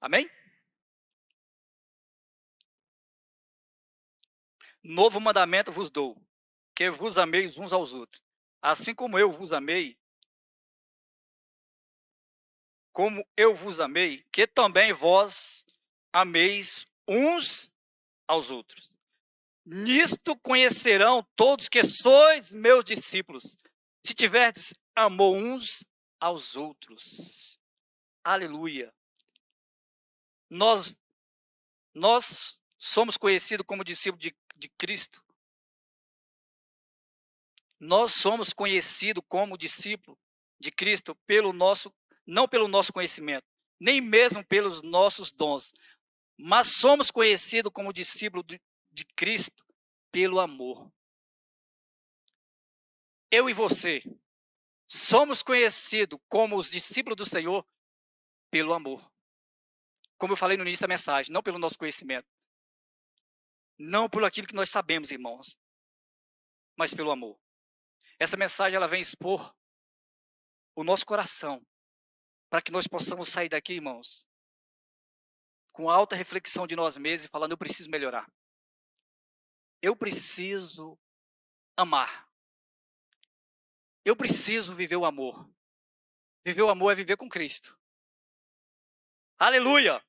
Amém? 0.00 0.30
Novo 4.82 5.20
mandamento 5.20 5.70
vos 5.70 5.90
dou, 5.90 6.16
que 6.74 6.88
vos 6.88 7.18
ameis 7.18 7.58
uns 7.58 7.74
aos 7.74 7.92
outros. 7.92 8.22
Assim 8.62 8.94
como 8.94 9.18
eu 9.18 9.30
vos 9.30 9.52
amei, 9.52 9.98
como 12.92 13.26
eu 13.36 13.54
vos 13.54 13.80
amei, 13.80 14.24
que 14.32 14.46
também 14.46 14.92
vós 14.92 15.64
ameis 16.12 16.86
uns 17.06 17.72
aos 18.26 18.50
outros. 18.50 18.90
Nisto 19.64 20.36
conhecerão 20.38 21.26
todos 21.36 21.68
que 21.68 21.82
sois 21.82 22.52
meus 22.52 22.84
discípulos, 22.84 23.56
se 24.02 24.14
tiverdes 24.14 24.72
amor 24.94 25.36
uns 25.36 25.84
aos 26.18 26.56
outros. 26.56 27.60
Aleluia. 28.24 28.92
Nós, 30.50 30.96
nós 31.94 32.58
somos 32.78 33.16
conhecidos 33.16 33.66
como 33.66 33.84
discípulos 33.84 34.22
de, 34.22 34.36
de 34.56 34.68
Cristo. 34.70 35.22
Nós 37.78 38.12
somos 38.12 38.52
conhecidos 38.52 39.22
como 39.28 39.58
discípulo 39.58 40.18
de 40.58 40.72
Cristo 40.72 41.14
pelo 41.26 41.52
nosso, 41.52 41.94
não 42.28 42.46
pelo 42.46 42.68
nosso 42.68 42.92
conhecimento, 42.92 43.44
nem 43.80 44.00
mesmo 44.00 44.44
pelos 44.46 44.82
nossos 44.82 45.32
dons, 45.32 45.72
mas 46.36 46.76
somos 46.76 47.10
conhecidos 47.10 47.72
como 47.72 47.92
discípulo 47.92 48.44
de, 48.44 48.60
de 48.92 49.04
Cristo 49.16 49.64
pelo 50.12 50.38
amor. 50.38 50.92
Eu 53.30 53.50
e 53.50 53.52
você 53.52 54.02
somos 54.86 55.42
conhecidos 55.42 56.20
como 56.28 56.56
os 56.56 56.70
discípulos 56.70 57.16
do 57.16 57.26
Senhor 57.26 57.66
pelo 58.50 58.72
amor 58.72 59.10
como 60.18 60.32
eu 60.32 60.36
falei 60.36 60.56
no 60.56 60.64
início 60.64 60.82
da 60.82 60.88
mensagem, 60.88 61.32
não 61.32 61.42
pelo 61.42 61.58
nosso 61.58 61.78
conhecimento. 61.78 62.28
Não 63.78 64.10
por 64.10 64.24
aquilo 64.24 64.48
que 64.48 64.54
nós 64.54 64.68
sabemos, 64.68 65.12
irmãos, 65.12 65.56
mas 66.76 66.92
pelo 66.92 67.12
amor. 67.12 67.40
Essa 68.18 68.36
mensagem 68.36 68.76
ela 68.76 68.88
vem 68.88 69.00
expor 69.00 69.56
o 70.74 70.82
nosso 70.82 71.06
coração 71.06 71.64
para 72.48 72.62
que 72.62 72.72
nós 72.72 72.86
possamos 72.86 73.28
sair 73.28 73.48
daqui, 73.48 73.74
irmãos, 73.74 74.26
com 75.72 75.90
alta 75.90 76.16
reflexão 76.16 76.66
de 76.66 76.74
nós 76.74 76.96
mesmos 76.96 77.26
e 77.26 77.30
falando: 77.30 77.52
eu 77.52 77.58
preciso 77.58 77.90
melhorar. 77.90 78.30
Eu 79.80 79.94
preciso 79.94 80.98
amar. 81.76 82.28
Eu 84.04 84.16
preciso 84.16 84.74
viver 84.74 84.96
o 84.96 85.04
amor. 85.04 85.48
Viver 86.44 86.62
o 86.62 86.70
amor 86.70 86.92
é 86.92 86.94
viver 86.94 87.16
com 87.16 87.28
Cristo. 87.28 87.78
Aleluia! 89.38 90.02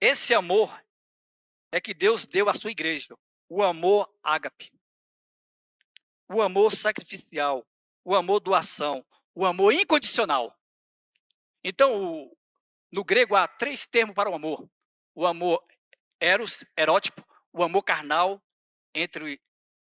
Esse 0.00 0.34
amor 0.34 0.84
é 1.72 1.80
que 1.80 1.94
Deus 1.94 2.26
deu 2.26 2.50
à 2.50 2.52
sua 2.52 2.70
igreja, 2.70 3.16
o 3.48 3.62
amor 3.62 4.12
ágape. 4.22 4.73
O 6.28 6.40
amor 6.40 6.72
sacrificial, 6.72 7.66
o 8.04 8.14
amor 8.14 8.40
doação, 8.40 9.04
o 9.34 9.44
amor 9.44 9.72
incondicional. 9.72 10.56
Então, 11.62 12.30
no 12.90 13.04
grego 13.04 13.34
há 13.34 13.48
três 13.48 13.86
termos 13.86 14.14
para 14.14 14.30
o 14.30 14.34
amor: 14.34 14.68
o 15.14 15.26
amor 15.26 15.64
eros, 16.20 16.64
erótipo, 16.76 17.26
o 17.52 17.62
amor 17.62 17.82
carnal 17.82 18.42
entre 18.94 19.40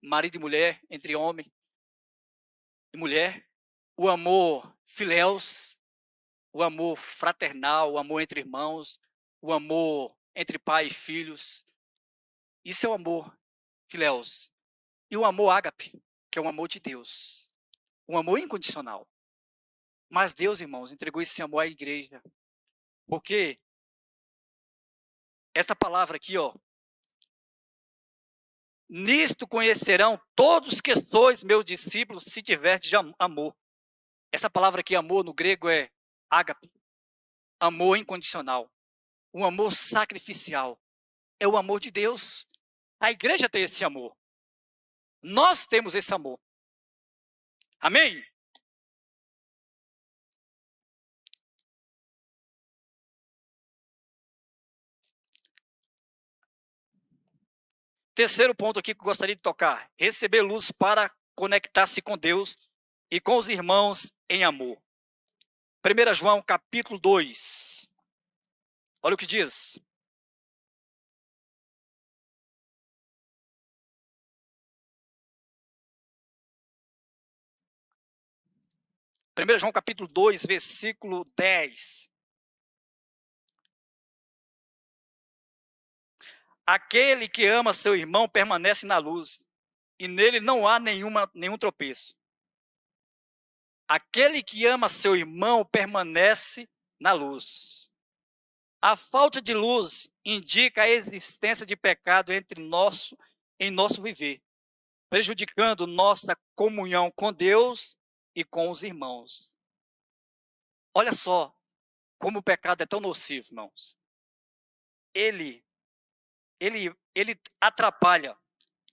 marido 0.03 0.37
e 0.37 0.39
mulher, 0.39 0.81
entre 0.91 1.17
homem 1.17 1.51
e 2.93 2.97
mulher, 2.97 3.49
o 3.97 4.09
amor 4.09 4.77
filéus, 4.87 5.79
o 6.53 6.63
amor 6.63 6.97
fraternal, 6.97 7.93
o 7.93 7.99
amor 7.99 8.21
entre 8.21 8.41
irmãos, 8.41 9.01
o 9.41 9.53
amor 9.53 10.17
entre 10.35 10.59
pai 10.59 10.87
e 10.87 10.95
filhos. 10.95 11.65
Isso 12.65 12.87
é 12.87 12.89
o 12.89 12.95
amor, 12.95 13.37
filéus. 13.89 14.53
E 15.11 15.17
o 15.17 15.25
amor 15.25 15.51
ágape, 15.51 15.93
que 16.31 16.39
é 16.39 16.43
o 16.43 16.49
amor 16.49 16.69
de 16.69 16.81
Deus. 16.81 17.51
Um 18.09 18.17
amor 18.17 18.39
incondicional. 18.39 19.09
Mas 20.09 20.33
Deus, 20.33 20.61
irmãos, 20.61 20.93
entregou 20.93 21.21
esse 21.21 21.43
amor 21.43 21.61
à 21.61 21.67
igreja. 21.67 22.23
Porque 23.07 23.59
esta 25.55 25.75
palavra 25.75 26.17
aqui, 26.17 26.37
ó. 26.39 26.55
Nisto 28.89 29.47
conhecerão 29.47 30.21
todos 30.35 30.81
que 30.81 30.95
sois 30.95 31.45
meus 31.45 31.65
discípulos, 31.65 32.25
se 32.25 32.43
tiverdes 32.43 32.93
amor. 33.19 33.57
Essa 34.33 34.51
palavra 34.51 34.81
aqui, 34.81 34.95
amor, 34.95 35.25
no 35.25 35.33
grego 35.33 35.69
é 35.69 35.91
ágape. 36.29 36.71
Amor 37.61 37.97
incondicional 37.97 38.71
um 39.33 39.45
amor 39.45 39.73
sacrificial. 39.73 40.81
É 41.39 41.47
o 41.47 41.57
amor 41.57 41.81
de 41.81 41.91
Deus. 41.91 42.47
A 42.99 43.11
igreja 43.11 43.49
tem 43.49 43.63
esse 43.63 43.85
amor. 43.85 44.17
Nós 45.23 45.67
temos 45.67 45.95
esse 45.95 46.13
amor. 46.15 46.39
Amém? 47.81 48.25
Terceiro 58.15 58.55
ponto 58.55 58.79
aqui 58.79 58.95
que 58.95 59.03
gostaria 59.03 59.35
de 59.35 59.41
tocar: 59.41 59.91
receber 59.99 60.43
luz 60.43 60.71
para 60.71 61.11
conectar-se 61.35 62.03
com 62.03 62.19
Deus 62.19 62.59
e 63.11 63.19
com 63.19 63.37
os 63.37 63.49
irmãos 63.49 64.13
em 64.29 64.45
amor. 64.45 64.77
1 65.83 66.13
João 66.13 66.43
capítulo 66.43 66.99
2. 66.99 67.89
Olha 69.03 69.15
o 69.15 69.17
que 69.17 69.27
diz. 69.27 69.79
1 79.41 79.59
João 79.59 79.73
capítulo 79.73 80.07
2, 80.07 80.45
versículo 80.45 81.25
10. 81.35 82.11
Aquele 86.67 87.27
que 87.27 87.47
ama 87.47 87.73
seu 87.73 87.97
irmão 87.97 88.29
permanece 88.29 88.85
na 88.85 88.99
luz, 88.99 89.47
e 89.99 90.07
nele 90.07 90.41
não 90.41 90.69
há 90.69 90.79
nenhuma, 90.79 91.31
nenhum 91.35 91.57
tropeço. 91.57 92.15
Aquele 93.89 94.43
que 94.43 94.67
ama 94.67 94.89
seu 94.89 95.17
irmão 95.17 95.65
permanece 95.65 96.69
na 97.01 97.13
luz. 97.13 97.91
A 98.83 98.95
falta 98.95 99.41
de 99.41 99.55
luz 99.55 100.11
indica 100.25 100.83
a 100.83 100.89
existência 100.89 101.65
de 101.65 101.77
pecado 101.77 102.33
entre 102.33 102.63
nosso 102.63 103.17
em 103.59 103.71
nosso 103.71 104.03
viver, 104.03 104.43
prejudicando 105.11 105.87
nossa 105.87 106.37
comunhão 106.55 107.11
com 107.11 107.33
Deus 107.33 107.99
e 108.35 108.45
com 108.45 108.71
os 108.71 108.83
irmãos. 108.83 109.59
Olha 110.95 111.13
só 111.13 111.55
como 112.19 112.41
o 112.41 112.43
pecado 112.43 112.83
é 112.83 112.87
tão 112.87 113.01
nocivo, 113.01 113.49
irmãos. 113.49 113.99
Ele 115.15 115.65
ele, 116.61 116.95
ele 117.15 117.41
atrapalha, 117.59 118.37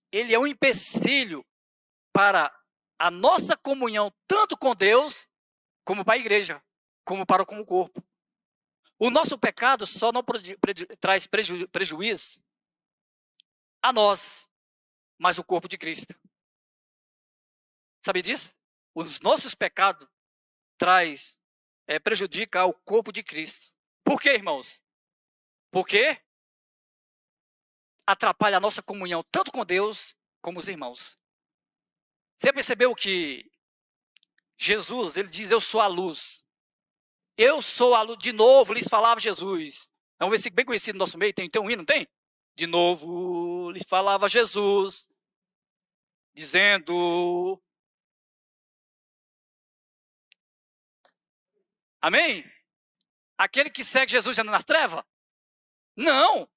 ele 0.10 0.34
é 0.34 0.40
um 0.40 0.48
empecilho 0.48 1.46
para 2.14 2.52
a 2.98 3.12
nossa 3.12 3.58
comunhão, 3.58 4.12
tanto 4.26 4.58
com 4.58 4.74
Deus, 4.74 5.28
como 5.84 6.04
para 6.04 6.14
a 6.14 6.18
igreja, 6.18 6.64
como 7.04 7.26
para 7.26 7.44
o 7.44 7.66
corpo. 7.66 8.02
O 8.98 9.10
nosso 9.12 9.38
pecado 9.38 9.86
só 9.86 10.12
não 10.12 10.24
traz 11.00 11.28
preju, 11.28 11.68
prejuízo 11.70 12.42
a 13.82 13.94
nós, 13.94 14.50
mas 15.20 15.38
o 15.38 15.44
corpo 15.44 15.68
de 15.68 15.78
Cristo. 15.78 16.20
Sabe 18.04 18.22
disso? 18.22 18.57
Os 19.00 19.22
nossos 19.22 19.54
pecados 19.54 20.10
traz 20.76 21.40
é, 21.86 22.00
prejudica 22.00 22.62
ao 22.62 22.74
corpo 22.74 23.12
de 23.12 23.22
Cristo. 23.22 23.72
Por 24.04 24.20
quê, 24.20 24.32
irmãos? 24.34 24.82
Porque 25.70 26.20
atrapalha 28.08 28.58
a 28.58 28.60
nossa 28.60 28.82
comunhão, 28.82 29.24
tanto 29.32 29.52
com 29.52 29.64
Deus 29.64 30.16
como 30.42 30.58
os 30.58 30.68
irmãos. 30.68 31.16
Você 32.40 32.52
percebeu 32.52 32.96
que 32.96 33.52
Jesus, 34.58 35.16
ele 35.16 35.30
diz: 35.30 35.52
Eu 35.52 35.62
sou 35.62 35.80
a 35.80 35.86
luz. 35.86 36.44
Eu 37.38 37.62
sou 37.62 37.94
a 37.94 38.02
luz. 38.02 38.18
De 38.18 38.32
novo, 38.32 38.74
lhes 38.74 38.88
falava 38.88 39.20
Jesus. 39.20 39.92
É 40.20 40.26
um 40.26 40.32
versículo 40.32 40.56
bem 40.56 40.66
conhecido 40.66 40.96
no 40.96 41.04
nosso 41.04 41.20
meio. 41.20 41.32
Tem, 41.36 41.48
tem 41.48 41.62
um 41.62 41.70
hino, 41.70 41.84
não 41.84 41.86
tem? 41.86 42.08
De 42.56 42.66
novo, 42.66 43.70
lhes 43.70 43.84
falava 43.88 44.28
Jesus, 44.28 45.08
dizendo. 46.34 47.62
Amém? 52.08 52.50
Aquele 53.38 53.70
que 53.70 53.84
segue 53.84 54.14
Jesus 54.14 54.40
anda 54.40 54.50
nas 54.50 54.64
trevas? 54.64 55.04
Não. 55.94 56.50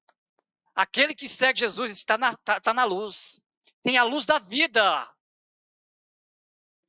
Aquele 0.76 1.12
que 1.12 1.28
segue 1.28 1.58
Jesus 1.58 1.90
está 1.90 2.16
na, 2.16 2.36
tá, 2.36 2.60
tá 2.60 2.72
na 2.72 2.84
luz. 2.84 3.42
Tem 3.82 3.98
a 3.98 4.04
luz 4.04 4.24
da 4.24 4.38
vida. 4.38 5.12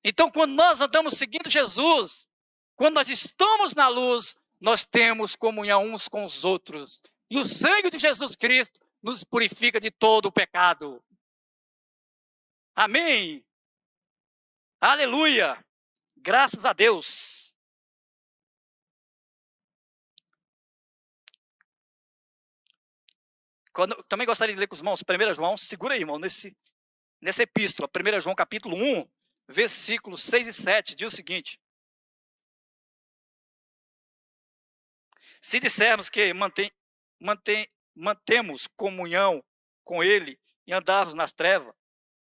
Então, 0.03 0.29
quando 0.29 0.53
nós 0.53 0.79
andamos 0.79 1.17
seguindo 1.17 1.49
Jesus, 1.49 2.29
quando 2.75 2.93
nós 2.93 3.09
estamos 3.09 3.73
na 3.73 3.87
luz, 3.87 4.37
nós 4.59 4.85
temos 4.85 5.35
comunhão 5.35 5.91
uns 5.91 6.07
com 6.07 6.23
os 6.23 6.45
outros. 6.45 7.01
E 7.31 7.39
o 7.39 7.45
sangue 7.45 7.89
de 7.89 7.97
Jesus 7.97 8.35
Cristo 8.35 8.79
nos 9.01 9.23
purifica 9.23 9.79
de 9.79 9.89
todo 9.89 10.27
o 10.27 10.31
pecado. 10.31 11.03
Amém. 12.75 13.43
Aleluia. 14.79 15.65
Graças 16.15 16.63
a 16.63 16.73
Deus. 16.73 17.50
Quando, 23.73 23.95
também 24.03 24.27
gostaria 24.27 24.53
de 24.53 24.59
ler 24.59 24.67
com 24.67 24.73
os 24.73 24.81
irmãos, 24.81 25.01
1 25.01 25.33
João, 25.33 25.55
segura 25.55 25.93
aí, 25.93 26.01
irmão, 26.01 26.19
nesse, 26.19 26.55
nessa 27.21 27.43
epístola, 27.43 27.89
1 27.89 28.19
João 28.19 28.35
capítulo 28.35 28.75
1, 28.75 29.07
versículos 29.47 30.21
6 30.23 30.47
e 30.47 30.53
7, 30.53 30.95
diz 30.95 31.13
o 31.13 31.15
seguinte. 31.15 31.59
Se 35.41 35.59
dissermos 35.59 36.09
que 36.09 36.33
mantém, 36.33 36.71
mantém, 37.19 37.67
mantemos 37.95 38.67
comunhão 38.75 39.43
com 39.83 40.03
Ele 40.03 40.39
e 40.67 40.73
andarmos 40.73 41.15
nas 41.15 41.31
trevas, 41.31 41.73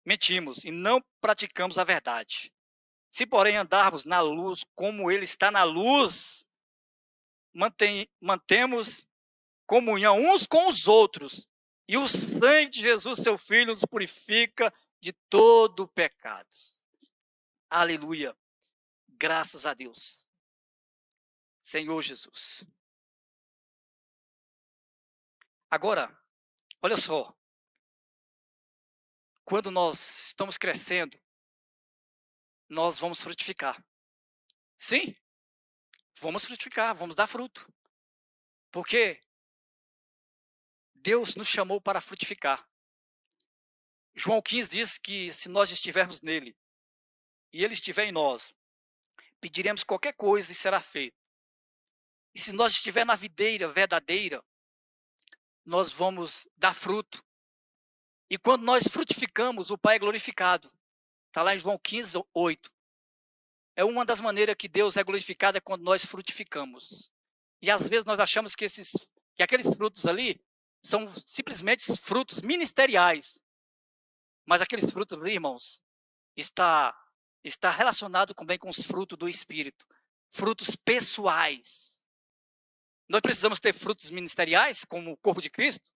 mentimos 0.06 0.64
e 0.64 0.72
não 0.72 1.04
praticamos 1.20 1.80
a 1.80 1.84
verdade. 1.84 2.54
Se, 3.10 3.26
porém, 3.26 3.58
andarmos 3.58 4.06
na 4.06 4.22
luz 4.22 4.64
como 4.76 5.10
Ele 5.10 5.24
está 5.24 5.50
na 5.50 5.64
luz, 5.64 6.46
mantém, 7.52 8.08
mantemos 8.22 9.09
comunhão 9.70 10.18
uns 10.18 10.48
com 10.48 10.68
os 10.68 10.88
outros. 10.88 11.48
E 11.88 11.96
o 11.96 12.08
sangue 12.08 12.72
de 12.72 12.80
Jesus, 12.80 13.20
seu 13.20 13.38
Filho, 13.38 13.68
nos 13.68 13.86
purifica 13.86 14.74
de 15.00 15.14
todo 15.30 15.88
pecado. 15.88 16.50
Aleluia. 17.70 18.36
Graças 19.08 19.68
a 19.68 19.76
Deus. 19.76 20.28
Senhor 21.62 22.02
Jesus. 22.02 22.66
Agora, 25.70 26.20
olha 26.82 26.98
só. 26.98 27.32
Quando 29.46 29.70
nós 29.70 30.30
estamos 30.30 30.58
crescendo, 30.58 31.20
nós 32.68 32.98
vamos 32.98 33.22
frutificar. 33.22 33.84
Sim, 34.76 35.16
vamos 36.20 36.46
frutificar, 36.46 36.96
vamos 36.96 37.16
dar 37.16 37.28
fruto. 37.28 37.72
Porque 38.72 39.22
Deus 41.02 41.36
nos 41.36 41.48
chamou 41.48 41.80
para 41.80 42.02
frutificar. 42.02 42.68
João 44.14 44.42
15 44.42 44.70
diz 44.70 44.98
que 44.98 45.32
se 45.32 45.48
nós 45.48 45.72
estivermos 45.72 46.22
nele 46.22 46.56
e 47.54 47.64
ele 47.64 47.74
estiver 47.74 48.06
em 48.06 48.12
nós, 48.12 48.54
pediremos 49.40 49.84
qualquer 49.84 50.14
coisa 50.14 50.52
e 50.52 50.56
será 50.56 50.82
feito. 50.82 51.18
E 52.36 52.40
se 52.40 52.52
nós 52.52 52.74
estiver 52.74 53.06
na 53.06 53.16
videira 53.16 53.72
verdadeira, 53.72 54.44
nós 55.66 55.92
vamos 55.92 56.48
dar 56.58 56.74
fruto. 56.74 57.24
E 58.30 58.38
quando 58.38 58.64
nós 58.64 58.88
frutificamos, 58.88 59.72
o 59.72 59.78
Pai 59.78 59.96
é 59.96 60.00
glorificado. 60.00 60.72
Está 61.28 61.42
lá 61.42 61.56
em 61.56 61.60
João 61.60 61.78
15, 61.78 62.22
8. 62.34 62.72
É 63.76 63.84
uma 63.84 64.06
das 64.06 64.20
maneiras 64.20 64.56
que 64.56 64.68
Deus 64.68 64.98
é 64.98 65.04
glorificado 65.04 65.58
é 65.58 65.62
quando 65.62 65.84
nós 65.84 66.06
frutificamos. 66.06 67.12
E 67.62 67.72
às 67.72 67.88
vezes 67.88 68.06
nós 68.06 68.20
achamos 68.20 68.56
que, 68.56 68.66
esses, 68.66 69.12
que 69.36 69.42
aqueles 69.42 69.74
frutos 69.74 70.06
ali 70.06 70.40
são 70.82 71.08
simplesmente 71.26 71.86
frutos 71.98 72.42
ministeriais. 72.42 73.42
Mas 74.46 74.62
aqueles 74.62 74.92
frutos 74.92 75.18
irmãos, 75.28 75.82
está, 76.36 76.96
está 77.44 77.70
relacionado 77.70 78.34
também 78.34 78.58
com 78.58 78.70
os 78.70 78.82
frutos 78.84 79.18
do 79.18 79.30
Espírito. 79.30 79.86
Frutos 80.30 80.76
pessoais. 80.76 82.04
Nós 83.08 83.22
precisamos 83.22 83.60
ter 83.60 83.74
frutos 83.74 84.10
ministeriais, 84.10 84.86
como 84.86 85.12
o 85.12 85.18
corpo 85.18 85.42
de 85.42 85.50
Cristo? 85.50 85.90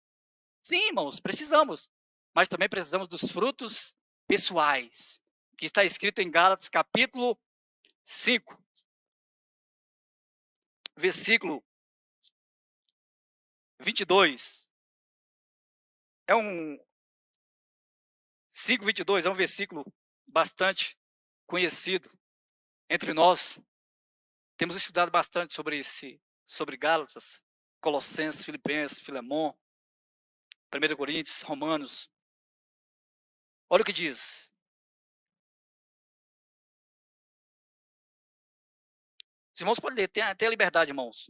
Sim, 0.64 0.88
irmãos, 0.88 1.20
precisamos. 1.20 1.90
Mas 2.34 2.48
também 2.48 2.68
precisamos 2.68 3.08
dos 3.08 3.32
frutos 3.32 3.96
pessoais, 4.28 5.22
que 5.58 5.68
está 5.68 5.84
escrito 5.84 6.20
em 6.20 6.32
Gálatas 6.32 6.68
capítulo 6.70 7.40
5, 8.04 8.62
versículo 10.98 11.64
22. 13.80 14.73
É 16.28 16.36
um 16.36 16.78
5:22 18.50 19.26
é 19.26 19.30
um 19.30 19.34
versículo 19.34 19.86
bastante 20.28 20.98
conhecido 21.46 22.10
entre 22.90 23.14
nós. 23.14 23.60
Temos 24.58 24.76
estudado 24.76 25.12
bastante 25.12 25.54
sobre 25.54 25.80
esse 25.80 26.22
sobre 26.46 26.78
Gálatas, 26.78 27.44
Colossenses, 27.82 28.44
Filipenses, 28.44 29.00
Filemon, 29.00 29.54
1 30.72 30.96
Coríntios, 30.96 31.42
Romanos. 31.42 32.10
Olha 33.70 33.82
o 33.82 33.86
que 33.86 33.94
diz. 33.94 34.52
Os 39.54 39.62
irmãos 39.62 39.80
podem 39.80 39.98
ler, 39.98 40.08
tem, 40.08 40.24
a 40.24 40.50
liberdade, 40.50 40.92
irmãos. 40.92 41.30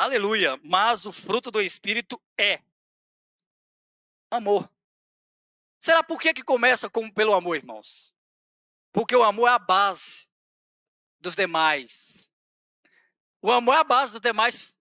Aleluia. 0.00 0.58
Mas 0.64 1.04
o 1.04 1.12
fruto 1.12 1.50
do 1.50 1.60
Espírito 1.60 2.18
é 2.38 2.62
amor. 4.30 4.66
Será 5.78 6.02
por 6.02 6.18
que, 6.18 6.32
que 6.32 6.42
começa 6.42 6.88
como 6.88 7.12
pelo 7.12 7.34
amor, 7.34 7.56
irmãos? 7.56 8.14
Porque 8.92 9.14
o 9.14 9.22
amor 9.22 9.48
é 9.48 9.52
a 9.52 9.58
base 9.58 10.26
dos 11.20 11.36
demais. 11.36 12.32
O 13.42 13.52
amor 13.52 13.74
é 13.74 13.78
a 13.80 13.84
base 13.84 14.12
dos 14.12 14.22
demais. 14.22 14.74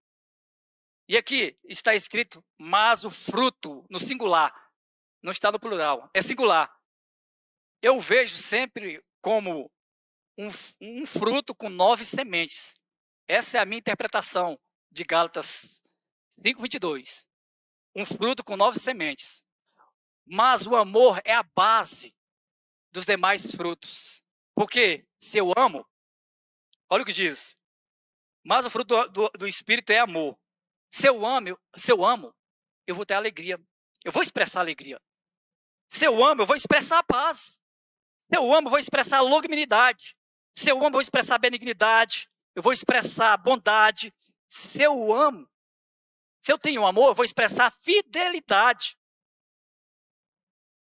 E 1.05 1.17
aqui 1.17 1.59
está 1.65 1.93
escrito, 1.93 2.41
mas 2.57 3.03
o 3.03 3.09
fruto, 3.09 3.85
no 3.89 3.99
singular, 3.99 4.71
não 5.21 5.33
está 5.33 5.51
no 5.51 5.59
plural, 5.59 6.09
é 6.13 6.21
singular. 6.21 6.73
Eu 7.81 7.99
vejo 7.99 8.37
sempre 8.37 9.03
como 9.19 9.69
um, 10.37 10.47
um 10.79 11.05
fruto 11.05 11.53
com 11.53 11.67
nove 11.67 12.05
sementes. 12.05 12.77
Essa 13.27 13.57
é 13.57 13.61
a 13.61 13.65
minha 13.65 13.79
interpretação 13.79 14.57
de 14.91 15.03
Gálatas 15.03 15.81
5:22. 16.31 17.27
Um 17.95 18.05
fruto 18.05 18.43
com 18.43 18.55
nove 18.55 18.79
sementes. 18.79 19.43
Mas 20.25 20.67
o 20.67 20.75
amor 20.75 21.21
é 21.23 21.33
a 21.33 21.43
base 21.43 22.15
dos 22.91 23.05
demais 23.05 23.53
frutos. 23.55 24.23
Porque 24.53 25.07
se 25.17 25.37
eu 25.37 25.51
amo, 25.57 25.85
olha 26.89 27.03
o 27.03 27.05
que 27.05 27.13
diz. 27.13 27.57
Mas 28.43 28.65
o 28.65 28.69
fruto 28.69 28.95
do, 28.95 29.09
do, 29.09 29.29
do 29.39 29.47
Espírito 29.47 29.91
é 29.91 29.99
amor. 29.99 30.37
Se 30.89 31.07
eu 31.07 31.25
amo, 31.25 31.57
se 31.75 31.91
eu 31.91 32.03
amo, 32.03 32.33
eu 32.87 32.95
vou 32.95 33.05
ter 33.05 33.13
alegria. 33.13 33.59
Eu 34.03 34.11
vou 34.11 34.23
expressar 34.23 34.61
alegria. 34.61 34.99
Se 35.89 36.05
eu 36.05 36.23
amo, 36.23 36.41
eu 36.41 36.45
vou 36.45 36.55
expressar 36.55 36.99
a 36.99 37.03
paz. 37.03 37.59
Se 38.17 38.37
eu 38.37 38.53
amo, 38.53 38.67
eu 38.67 38.71
vou 38.71 38.79
expressar 38.79 39.17
a 39.17 39.21
longanimidade. 39.21 40.15
Se 40.55 40.69
eu 40.69 40.77
amo, 40.77 40.87
eu 40.87 40.91
vou 40.91 41.01
expressar 41.01 41.35
a 41.35 41.39
benignidade. 41.39 42.29
Eu 42.55 42.61
vou 42.61 42.73
expressar 42.73 43.33
a 43.33 43.37
bondade. 43.37 44.13
Se 44.49 44.81
eu 44.81 45.13
amo, 45.13 45.47
se 46.41 46.51
eu 46.51 46.57
tenho 46.57 46.83
amor, 46.83 47.09
eu 47.09 47.13
vou 47.13 47.23
expressar 47.23 47.67
a 47.67 47.71
fidelidade. 47.71 48.97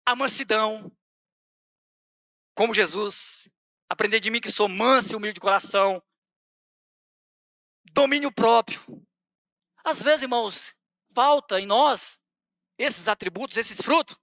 A 0.05 0.17
mansidão. 0.17 0.91
Como 2.57 2.75
Jesus. 2.75 3.49
Aprender 3.89 4.19
de 4.19 4.29
mim 4.29 4.41
que 4.41 4.51
sou 4.51 4.69
manso 4.69 5.13
e 5.13 5.17
humilde 5.17 5.35
de 5.35 5.41
coração. 5.41 6.03
Domínio 7.93 8.33
próprio. 8.33 8.81
Às 9.85 10.03
vezes, 10.03 10.23
irmãos, 10.23 10.75
falta 11.15 11.61
em 11.61 11.67
nós 11.67 12.21
esses 12.77 13.07
atributos, 13.07 13.57
esses 13.57 13.81
frutos. 13.81 14.19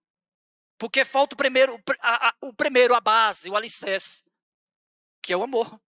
Porque 0.77 1.05
falta 1.05 1.35
o 1.35 1.37
primeiro, 1.37 1.81
a, 2.01 2.29
a, 2.29 2.35
o 2.41 2.53
primeiro, 2.53 2.93
a 2.93 2.99
base, 2.99 3.49
o 3.49 3.55
alicerce, 3.55 4.25
que 5.21 5.31
é 5.31 5.37
o 5.37 5.43
amor. 5.43 5.79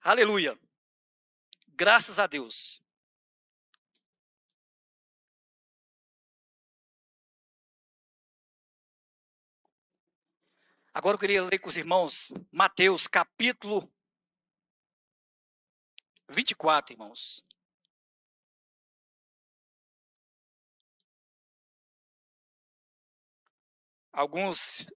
Aleluia. 0.00 0.58
Graças 1.78 2.18
a 2.18 2.26
Deus. 2.26 2.82
Agora 10.94 11.16
eu 11.16 11.18
queria 11.18 11.44
ler 11.44 11.58
com 11.58 11.68
os 11.68 11.76
irmãos 11.76 12.32
Mateus 12.50 13.06
capítulo 13.06 13.92
24, 16.30 16.94
irmãos. 16.94 17.44
Alguns 24.10 24.86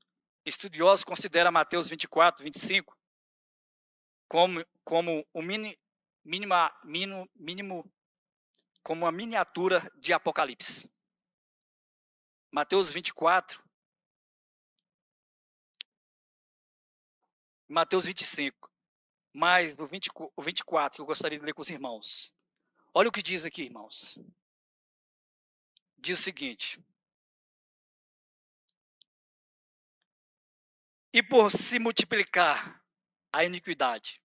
estudiosos 0.47 1.05
consideram 1.05 1.53
Mateus 1.53 1.91
24, 1.91 2.43
25 2.43 2.99
como, 4.27 4.65
como 4.83 5.27
o 5.35 5.43
mini, 5.43 5.79
mínima, 6.25 6.75
mínimo, 6.85 7.29
mínimo, 7.35 7.93
como 8.83 9.05
uma 9.05 9.13
miniatura 9.13 9.91
de 9.97 10.13
Apocalipse. 10.13 10.91
Mateus 12.51 12.91
24, 12.91 13.63
Mateus 17.69 18.05
25, 18.05 18.69
mais 19.33 19.79
o, 19.79 19.87
20, 19.87 20.11
o 20.37 20.43
24 20.43 20.97
que 20.97 21.03
eu 21.03 21.07
gostaria 21.07 21.39
de 21.39 21.45
ler 21.45 21.55
com 21.55 21.63
os 21.63 21.71
irmãos. 21.71 22.35
Olha 22.93 23.09
o 23.09 23.13
que 23.13 23.23
diz 23.23 23.45
aqui, 23.45 23.63
irmãos. 23.63 24.19
Diz 25.97 26.19
o 26.19 26.23
seguinte: 26.23 26.83
E 31.13 31.23
por 31.23 31.51
se 31.51 31.79
multiplicar 31.79 32.85
a 33.33 33.45
iniquidade, 33.45 34.20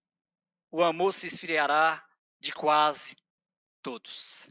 o 0.71 0.83
amor 0.83 1.13
se 1.13 1.27
esfriará 1.27 2.05
de 2.39 2.51
quase 2.51 3.15
todos. 3.81 4.49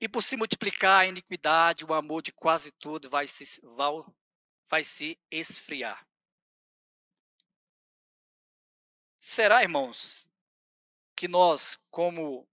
E 0.00 0.08
por 0.08 0.22
se 0.22 0.36
multiplicar 0.36 1.02
a 1.02 1.06
iniquidade, 1.06 1.84
o 1.84 1.92
amor 1.92 2.22
de 2.22 2.32
quase 2.32 2.70
todos 2.70 3.10
vai 3.10 3.26
se, 3.26 3.60
vai, 4.68 4.84
se 4.84 5.18
esfriar. 5.30 6.06
Será, 9.18 9.62
irmãos, 9.62 10.28
que 11.16 11.26
nós, 11.26 11.76
como 11.90 12.48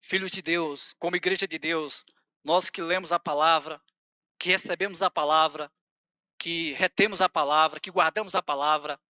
filhos 0.00 0.30
de 0.30 0.40
Deus, 0.40 0.94
como 0.98 1.16
igreja 1.16 1.48
de 1.48 1.58
Deus, 1.58 2.04
nós 2.44 2.70
que 2.70 2.80
lemos 2.80 3.12
a 3.12 3.18
palavra, 3.18 3.82
que 4.38 4.48
recebemos 4.50 5.02
a 5.02 5.10
palavra, 5.10 5.70
que 6.38 6.72
retemos 6.74 7.20
a 7.20 7.28
palavra, 7.28 7.80
que 7.80 7.90
guardamos 7.90 8.36
a 8.36 8.42
palavra, 8.42 9.00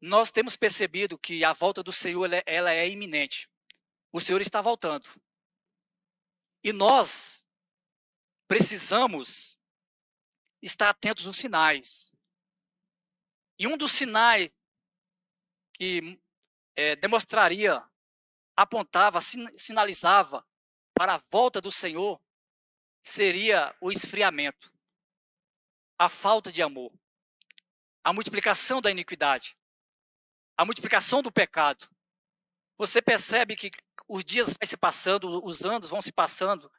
nós 0.00 0.30
temos 0.30 0.56
percebido 0.56 1.18
que 1.18 1.44
a 1.44 1.52
volta 1.52 1.82
do 1.82 1.92
Senhor 1.92 2.24
ela 2.24 2.36
é, 2.36 2.42
ela 2.46 2.72
é 2.72 2.88
iminente. 2.88 3.48
O 4.12 4.20
Senhor 4.20 4.40
está 4.40 4.60
voltando. 4.60 5.08
E 6.64 6.72
nós 6.72 7.46
precisamos 8.48 9.58
estar 10.62 10.90
atentos 10.90 11.26
aos 11.26 11.36
sinais. 11.36 12.14
E 13.58 13.66
um 13.66 13.76
dos 13.76 13.92
sinais 13.92 14.58
que 15.74 16.18
é, 16.74 16.96
demonstraria, 16.96 17.82
apontava, 18.56 19.20
sinalizava 19.20 20.46
para 20.94 21.14
a 21.14 21.18
volta 21.18 21.60
do 21.60 21.70
Senhor 21.70 22.20
seria 23.02 23.74
o 23.80 23.90
esfriamento 23.90 24.72
a 26.00 26.08
falta 26.08 26.50
de 26.50 26.62
amor, 26.62 26.90
a 28.02 28.10
multiplicação 28.10 28.80
da 28.80 28.90
iniquidade, 28.90 29.54
a 30.60 30.64
multiplicação 30.66 31.22
do 31.22 31.32
pecado. 31.32 31.88
Você 32.76 33.00
percebe 33.00 33.56
que 33.56 33.70
os 34.06 34.22
dias 34.22 34.48
vão 34.48 34.66
se 34.68 34.76
passando, 34.76 35.42
os 35.42 35.64
anos 35.64 35.88
vão 35.88 36.02
se 36.02 36.12
passando, 36.12 36.70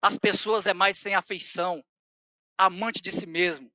as 0.00 0.16
pessoas 0.16 0.68
é 0.68 0.72
mais 0.72 0.96
sem 0.96 1.16
afeição, 1.16 1.84
amante 2.56 3.02
de 3.02 3.10
si 3.10 3.26
mesmo, 3.26 3.68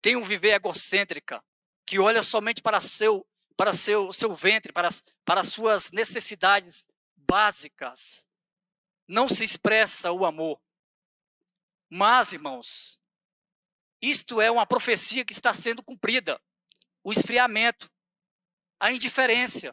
tem 0.00 0.16
um 0.16 0.22
viver 0.22 0.54
egocêntrica, 0.54 1.44
que 1.84 1.98
olha 1.98 2.22
somente 2.22 2.62
para 2.62 2.80
seu 2.80 3.28
para 3.58 3.74
seu 3.74 4.10
seu 4.10 4.32
ventre, 4.32 4.72
para 4.72 4.88
para 5.22 5.42
suas 5.42 5.92
necessidades 5.92 6.86
básicas. 7.14 8.26
Não 9.06 9.28
se 9.28 9.44
expressa 9.44 10.12
o 10.12 10.24
amor. 10.24 10.58
Mas, 11.90 12.32
irmãos, 12.32 12.98
isto 14.00 14.40
é 14.40 14.50
uma 14.50 14.66
profecia 14.66 15.26
que 15.26 15.34
está 15.34 15.52
sendo 15.52 15.82
cumprida. 15.82 16.40
O 17.04 17.12
esfriamento, 17.12 17.92
a 18.82 18.90
indiferença, 18.90 19.72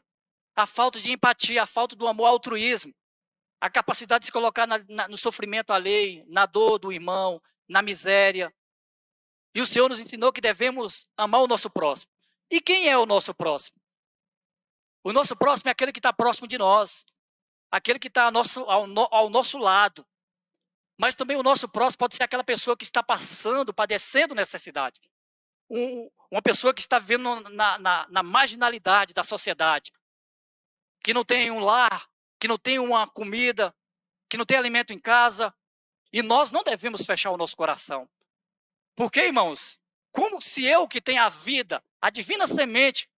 a 0.56 0.68
falta 0.68 1.02
de 1.02 1.12
empatia, 1.12 1.64
a 1.64 1.66
falta 1.66 1.96
do 1.96 2.08
amor 2.08 2.26
ao 2.26 2.34
altruísmo, 2.34 2.94
a 3.60 3.68
capacidade 3.68 4.22
de 4.22 4.26
se 4.28 4.32
colocar 4.32 4.68
na, 4.68 4.78
na, 4.88 5.08
no 5.08 5.18
sofrimento 5.18 5.74
alheio, 5.74 6.24
na 6.28 6.46
dor 6.46 6.78
do 6.78 6.92
irmão, 6.92 7.42
na 7.68 7.82
miséria. 7.82 8.54
E 9.56 9.62
o 9.62 9.66
Senhor 9.66 9.90
nos 9.90 10.00
ensinou 10.00 10.32
que 10.32 10.40
devemos 10.40 11.08
amar 11.18 11.42
o 11.42 11.48
nosso 11.48 11.72
próximo. 11.72 12.12
E 12.52 12.62
quem 12.62 12.88
é 12.88 12.96
o 13.00 13.08
nosso 13.08 13.34
próximo? 13.34 13.82
O 15.04 15.12
nosso 15.12 15.36
próximo 15.36 15.70
é 15.70 15.72
aquele 15.72 15.92
que 15.92 15.98
está 15.98 16.14
próximo 16.14 16.48
de 16.48 16.60
nós, 16.60 17.04
aquele 17.72 17.98
que 17.98 18.10
está 18.10 18.26
ao 18.26 18.32
nosso, 18.32 18.62
ao, 18.70 18.86
ao 19.12 19.30
nosso 19.32 19.58
lado, 19.58 20.06
mas 21.00 21.16
também 21.16 21.36
o 21.36 21.42
nosso 21.42 21.68
próximo 21.68 21.98
pode 21.98 22.16
ser 22.16 22.24
aquela 22.24 22.44
pessoa 22.44 22.78
que 22.78 22.84
está 22.84 23.02
passando, 23.02 23.74
padecendo 23.74 24.36
necessidade. 24.36 25.02
Um, 25.70 26.10
uma 26.32 26.42
pessoa 26.42 26.74
que 26.74 26.82
está 26.82 27.00
vivendo 27.00 27.50
na, 27.50 27.78
na, 27.78 28.08
na 28.10 28.24
marginalidade 28.24 29.14
da 29.14 29.24
sociedade, 29.24 29.92
que 31.04 31.14
não 31.14 31.24
tem 31.24 31.52
um 31.52 31.60
lar, 31.60 32.10
que 32.40 32.48
não 32.48 32.58
tem 32.58 32.80
uma 32.80 33.08
comida, 33.08 33.76
que 34.30 34.38
não 34.38 34.46
tem 34.46 34.58
alimento 34.58 34.94
em 34.94 35.00
casa. 35.00 35.54
E 36.12 36.22
nós 36.22 36.52
não 36.52 36.64
devemos 36.64 37.06
fechar 37.06 37.32
o 37.32 37.38
nosso 37.38 37.56
coração. 37.56 38.10
Porque, 38.96 39.22
irmãos, 39.22 39.80
como 40.12 40.42
se 40.42 40.66
eu 40.66 40.88
que 40.88 41.02
tenho 41.02 41.22
a 41.22 41.30
vida, 41.30 41.84
a 42.02 42.10
divina 42.10 42.48
semente, 42.48 43.10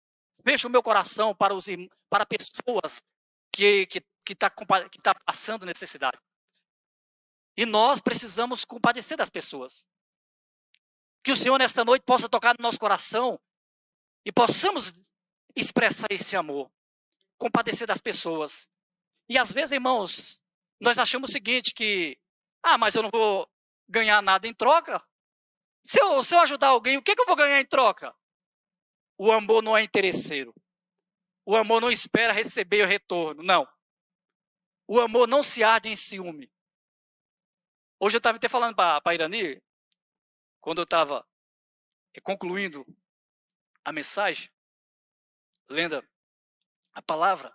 fecho 0.42 0.68
o 0.68 0.70
meu 0.70 0.82
coração 0.82 1.34
para, 1.34 1.54
os, 1.54 1.66
para 2.08 2.26
pessoas 2.26 3.02
que 3.52 3.82
estão 3.82 4.00
que, 4.00 4.06
que 4.24 4.34
tá, 4.34 4.50
que 4.50 5.00
tá 5.00 5.14
passando 5.24 5.66
necessidade? 5.66 6.18
E 7.56 7.66
nós 7.66 8.00
precisamos 8.00 8.64
compadecer 8.64 9.16
das 9.16 9.30
pessoas. 9.30 9.86
Que 11.22 11.32
o 11.32 11.36
Senhor, 11.36 11.58
nesta 11.58 11.84
noite, 11.84 12.02
possa 12.02 12.28
tocar 12.28 12.56
no 12.58 12.62
nosso 12.62 12.78
coração 12.78 13.38
e 14.24 14.32
possamos 14.32 15.10
expressar 15.54 16.08
esse 16.10 16.36
amor, 16.36 16.70
compadecer 17.38 17.86
das 17.86 18.00
pessoas. 18.00 18.70
E 19.28 19.36
às 19.36 19.52
vezes, 19.52 19.72
irmãos, 19.72 20.40
nós 20.80 20.98
achamos 20.98 21.30
o 21.30 21.32
seguinte: 21.32 21.74
que 21.74 22.18
Ah, 22.62 22.78
mas 22.78 22.94
eu 22.94 23.02
não 23.02 23.10
vou 23.10 23.48
ganhar 23.88 24.22
nada 24.22 24.46
em 24.46 24.54
troca? 24.54 25.02
Se 25.82 26.00
eu, 26.00 26.22
se 26.22 26.34
eu 26.34 26.40
ajudar 26.40 26.68
alguém, 26.68 26.96
o 26.96 27.02
que, 27.02 27.14
que 27.14 27.20
eu 27.20 27.26
vou 27.26 27.36
ganhar 27.36 27.60
em 27.60 27.66
troca? 27.66 28.14
O 29.18 29.30
amor 29.32 29.62
não 29.62 29.76
é 29.76 29.82
interesseiro. 29.82 30.54
O 31.44 31.56
amor 31.56 31.80
não 31.80 31.90
espera 31.90 32.32
receber 32.32 32.84
o 32.84 32.86
retorno. 32.86 33.42
Não. 33.42 33.68
O 34.86 35.00
amor 35.00 35.28
não 35.28 35.42
se 35.42 35.62
arde 35.62 35.88
em 35.88 35.96
ciúme. 35.96 36.50
Hoje 37.98 38.16
eu 38.16 38.18
estava 38.18 38.36
até 38.36 38.48
falando 38.48 38.74
para 38.74 39.00
a 39.04 39.14
Irani, 39.14 39.60
quando 40.60 40.78
eu 40.78 40.84
estava 40.84 41.26
concluindo 42.22 42.86
a 43.84 43.92
mensagem, 43.92 44.50
lendo 45.68 46.06
a 46.92 47.02
palavra, 47.02 47.54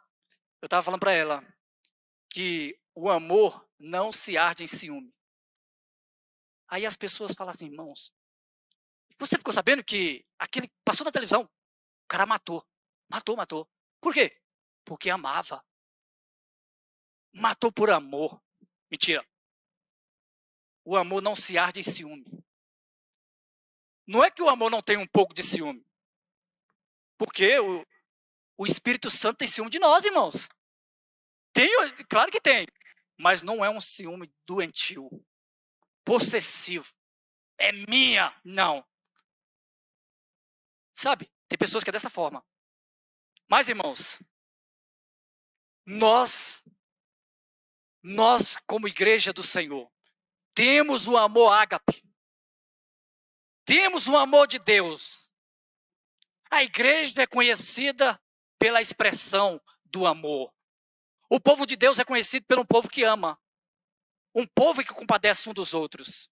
eu 0.62 0.66
estava 0.66 0.84
falando 0.84 1.00
para 1.00 1.14
ela 1.14 1.46
que 2.30 2.80
o 2.94 3.10
amor 3.10 3.68
não 3.78 4.12
se 4.12 4.38
arde 4.38 4.64
em 4.64 4.68
ciúme. 4.68 5.14
Aí 6.68 6.86
as 6.86 6.96
pessoas 6.96 7.34
falam 7.34 7.52
assim, 7.52 7.68
irmãos, 7.68 8.14
você 9.20 9.38
ficou 9.38 9.54
sabendo 9.54 9.84
que 9.84 10.26
aquele 10.40 10.72
passou 10.84 11.06
na 11.06 11.12
televisão, 11.12 11.44
o 11.44 12.08
cara 12.08 12.26
matou, 12.26 12.66
matou, 13.10 13.36
matou. 13.36 13.70
Por 14.02 14.14
quê? 14.14 14.42
Porque 14.84 15.10
amava. 15.10 15.64
Matou 17.34 17.72
por 17.72 17.90
amor. 17.90 18.42
Mentira. 18.90 19.26
O 20.84 20.96
amor 20.96 21.22
não 21.22 21.36
se 21.36 21.58
arde 21.58 21.80
em 21.80 21.84
ciúme. 21.84 22.45
Não 24.08 24.24
é 24.24 24.30
que 24.30 24.42
o 24.42 24.50
amor 24.50 24.70
não 24.70 24.82
tem 24.82 24.98
um 24.98 25.08
pouco 25.08 25.34
de 25.34 25.42
ciúme. 25.42 25.86
Porque 27.18 27.58
o, 27.60 27.86
o 28.58 28.66
Espírito 28.66 29.10
Santo 29.10 29.38
tem 29.38 29.48
ciúme 29.48 29.70
de 29.70 29.80
nós, 29.80 30.06
irmãos. 30.06 30.50
Tem, 31.54 31.70
claro 32.10 32.32
que 32.32 32.42
tem. 32.42 32.68
Mas 33.18 33.42
não 33.42 33.64
é 33.64 33.70
um 33.70 33.82
ciúme 33.82 34.32
doentio, 34.46 35.10
possessivo. 36.04 36.94
É 37.58 37.72
minha. 37.72 38.36
Não. 38.44 38.86
Sabe? 40.94 41.32
Tem 41.48 41.58
pessoas 41.58 41.84
que 41.84 41.90
é 41.90 41.94
dessa 41.94 42.10
forma. 42.10 42.46
Mas, 43.48 43.70
irmãos, 43.70 44.20
nós, 45.86 46.64
nós 48.04 48.58
como 48.66 48.88
igreja 48.88 49.32
do 49.32 49.44
Senhor, 49.44 49.90
temos 50.54 51.08
o 51.08 51.18
amor 51.18 51.52
ágape. 51.52 52.05
Temos 53.66 54.08
o 54.08 54.16
amor 54.16 54.48
de 54.48 54.60
Deus. 54.60 55.32
A 56.52 56.64
igreja 56.64 57.24
é 57.24 57.28
conhecida 57.28 58.22
pela 58.60 58.80
expressão 58.80 59.60
do 59.84 60.06
amor. 60.06 60.54
O 61.28 61.40
povo 61.40 61.66
de 61.66 61.76
Deus 61.76 61.98
é 61.98 62.06
conhecido 62.06 62.46
por 62.46 62.60
um 62.60 62.66
povo 62.66 62.88
que 62.88 63.04
ama. 63.04 63.42
Um 64.36 64.46
povo 64.46 64.84
que 64.84 64.94
compadece 64.94 65.50
um 65.50 65.54
dos 65.54 65.74
outros. 65.74 66.30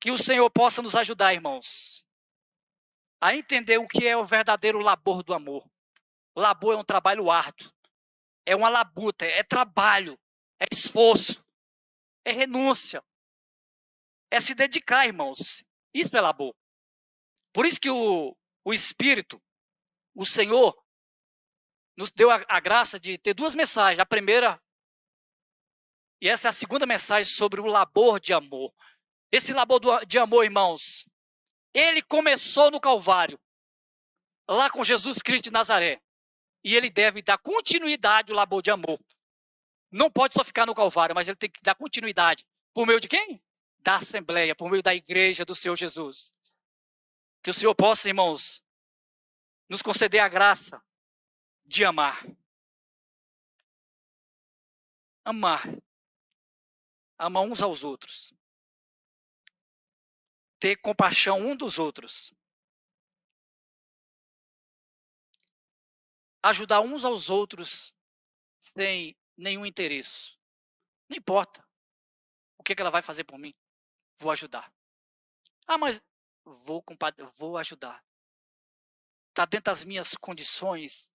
Que 0.00 0.12
o 0.12 0.18
Senhor 0.18 0.48
possa 0.48 0.80
nos 0.80 0.94
ajudar, 0.94 1.34
irmãos, 1.34 2.06
a 3.20 3.34
entender 3.34 3.78
o 3.78 3.88
que 3.88 4.06
é 4.06 4.16
o 4.16 4.24
verdadeiro 4.24 4.78
labor 4.78 5.24
do 5.24 5.34
amor. 5.34 5.68
Labor 6.36 6.74
é 6.74 6.76
um 6.76 6.84
trabalho 6.84 7.30
árduo. 7.30 7.72
É 8.46 8.54
uma 8.54 8.68
labuta, 8.68 9.24
é 9.24 9.42
trabalho, 9.42 10.18
é 10.60 10.66
esforço, 10.72 11.44
é 12.24 12.32
renúncia. 12.32 13.04
É 14.30 14.40
se 14.40 14.54
dedicar, 14.54 15.06
irmãos. 15.06 15.64
Isso 15.94 16.16
é 16.16 16.20
labor. 16.20 16.54
Por 17.52 17.66
isso 17.66 17.80
que 17.80 17.90
o, 17.90 18.36
o 18.64 18.72
Espírito, 18.72 19.42
o 20.14 20.24
Senhor, 20.24 20.76
nos 21.96 22.10
deu 22.10 22.30
a, 22.30 22.42
a 22.48 22.60
graça 22.60 22.98
de 22.98 23.18
ter 23.18 23.34
duas 23.34 23.54
mensagens. 23.54 23.98
A 23.98 24.06
primeira, 24.06 24.60
e 26.20 26.28
essa 26.28 26.48
é 26.48 26.50
a 26.50 26.52
segunda 26.52 26.86
mensagem 26.86 27.30
sobre 27.30 27.60
o 27.60 27.66
labor 27.66 28.18
de 28.18 28.32
amor. 28.32 28.72
Esse 29.30 29.52
labor 29.52 29.78
do, 29.80 30.04
de 30.04 30.18
amor, 30.18 30.44
irmãos, 30.44 31.08
ele 31.74 32.02
começou 32.02 32.70
no 32.70 32.80
Calvário, 32.80 33.40
lá 34.48 34.70
com 34.70 34.84
Jesus 34.84 35.20
Cristo 35.20 35.44
de 35.44 35.50
Nazaré. 35.50 36.00
E 36.64 36.76
ele 36.76 36.88
deve 36.88 37.22
dar 37.22 37.38
continuidade 37.38 38.30
ao 38.30 38.36
labor 38.36 38.62
de 38.62 38.70
amor. 38.70 38.98
Não 39.90 40.10
pode 40.10 40.32
só 40.32 40.44
ficar 40.44 40.64
no 40.64 40.74
Calvário, 40.74 41.14
mas 41.14 41.28
ele 41.28 41.36
tem 41.36 41.50
que 41.50 41.60
dar 41.62 41.74
continuidade. 41.74 42.46
Por 42.72 42.86
meio 42.86 43.00
de 43.00 43.08
quem? 43.08 43.42
Da 43.82 43.96
Assembleia, 43.96 44.54
por 44.54 44.70
meio 44.70 44.82
da 44.82 44.94
igreja 44.94 45.44
do 45.44 45.54
Senhor 45.54 45.76
Jesus. 45.76 46.32
Que 47.42 47.50
o 47.50 47.54
Senhor 47.54 47.74
possa, 47.74 48.08
irmãos, 48.08 48.64
nos 49.68 49.82
conceder 49.82 50.20
a 50.20 50.28
graça 50.28 50.82
de 51.64 51.84
amar. 51.84 52.24
Amar. 55.24 55.62
Amar 57.18 57.42
uns 57.42 57.62
aos 57.62 57.82
outros. 57.82 58.32
Ter 60.60 60.76
compaixão 60.76 61.40
um 61.40 61.56
dos 61.56 61.78
outros. 61.78 62.32
Ajudar 66.42 66.80
uns 66.80 67.04
aos 67.04 67.30
outros 67.30 67.94
sem 68.60 69.16
nenhum 69.36 69.66
interesse. 69.66 70.38
Não 71.08 71.16
importa. 71.16 71.66
O 72.58 72.62
que, 72.62 72.76
que 72.76 72.82
ela 72.82 72.90
vai 72.90 73.02
fazer 73.02 73.24
por 73.24 73.38
mim? 73.38 73.52
Vou 74.18 74.30
ajudar. 74.30 74.72
Ah, 75.66 75.78
mas 75.78 76.00
vou, 76.44 76.84
vou 77.38 77.56
ajudar. 77.56 78.04
Está 79.30 79.44
dentro 79.46 79.64
das 79.64 79.84
minhas 79.84 80.14
condições 80.14 81.12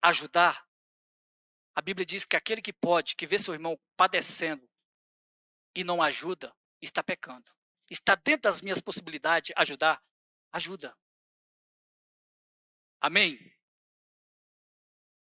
ajudar. 0.00 0.66
A 1.74 1.82
Bíblia 1.82 2.06
diz 2.06 2.24
que 2.24 2.36
aquele 2.36 2.62
que 2.62 2.72
pode, 2.72 3.16
que 3.16 3.26
vê 3.26 3.38
seu 3.38 3.52
irmão 3.52 3.78
padecendo 3.96 4.68
e 5.74 5.82
não 5.82 6.02
ajuda, 6.02 6.54
está 6.80 7.02
pecando. 7.02 7.52
Está 7.90 8.14
dentro 8.14 8.42
das 8.42 8.60
minhas 8.62 8.80
possibilidades 8.80 9.52
ajudar, 9.56 10.02
ajuda. 10.52 10.96
Amém? 13.00 13.52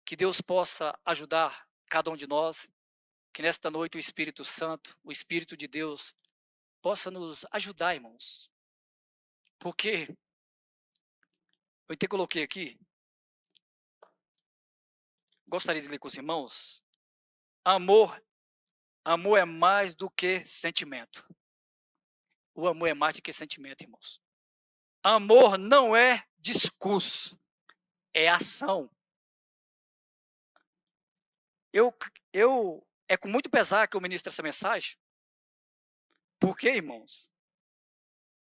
Que 0.04 0.14
Deus 0.14 0.40
possa 0.40 0.96
ajudar 1.04 1.66
cada 1.86 2.10
um 2.10 2.16
de 2.16 2.26
nós, 2.26 2.70
que 3.32 3.42
nesta 3.42 3.70
noite 3.70 3.96
o 3.96 4.00
Espírito 4.00 4.44
Santo, 4.44 4.96
o 5.02 5.10
Espírito 5.10 5.56
de 5.56 5.66
Deus, 5.66 6.14
possa 6.82 7.10
nos 7.10 7.46
ajudar, 7.52 7.94
irmãos. 7.94 8.50
Porque 9.58 10.08
eu 11.88 11.94
até 11.94 12.08
coloquei 12.08 12.42
aqui, 12.42 12.78
gostaria 15.46 15.80
de 15.80 15.88
ler 15.88 15.98
com 15.98 16.08
os 16.08 16.16
irmãos. 16.16 16.84
Amor, 17.64 18.20
amor 19.04 19.38
é 19.38 19.44
mais 19.44 19.94
do 19.94 20.10
que 20.10 20.44
sentimento. 20.44 21.26
O 22.54 22.66
amor 22.66 22.88
é 22.88 22.94
mais 22.94 23.16
do 23.16 23.22
que 23.22 23.32
sentimento, 23.32 23.82
irmãos. 23.82 24.20
Amor 25.02 25.56
não 25.56 25.96
é 25.96 26.26
discurso, 26.38 27.40
é 28.12 28.28
ação. 28.28 28.90
Eu, 31.72 31.96
eu 32.32 32.86
é 33.08 33.16
com 33.16 33.28
muito 33.28 33.48
pesar 33.48 33.86
que 33.86 33.96
eu 33.96 34.00
ministro 34.00 34.30
essa 34.30 34.42
mensagem. 34.42 34.96
Porque, 36.42 36.70
irmãos, 36.70 37.30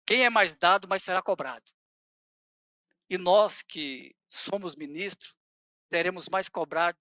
quem 0.06 0.24
é 0.24 0.30
mais 0.30 0.54
dado, 0.54 0.86
mais 0.86 1.02
será 1.02 1.20
cobrado. 1.20 1.68
E 3.10 3.18
nós 3.18 3.60
que 3.60 4.14
somos 4.28 4.76
ministros, 4.76 5.34
teremos 5.90 6.28
mais 6.28 6.48
cobrado 6.48 7.00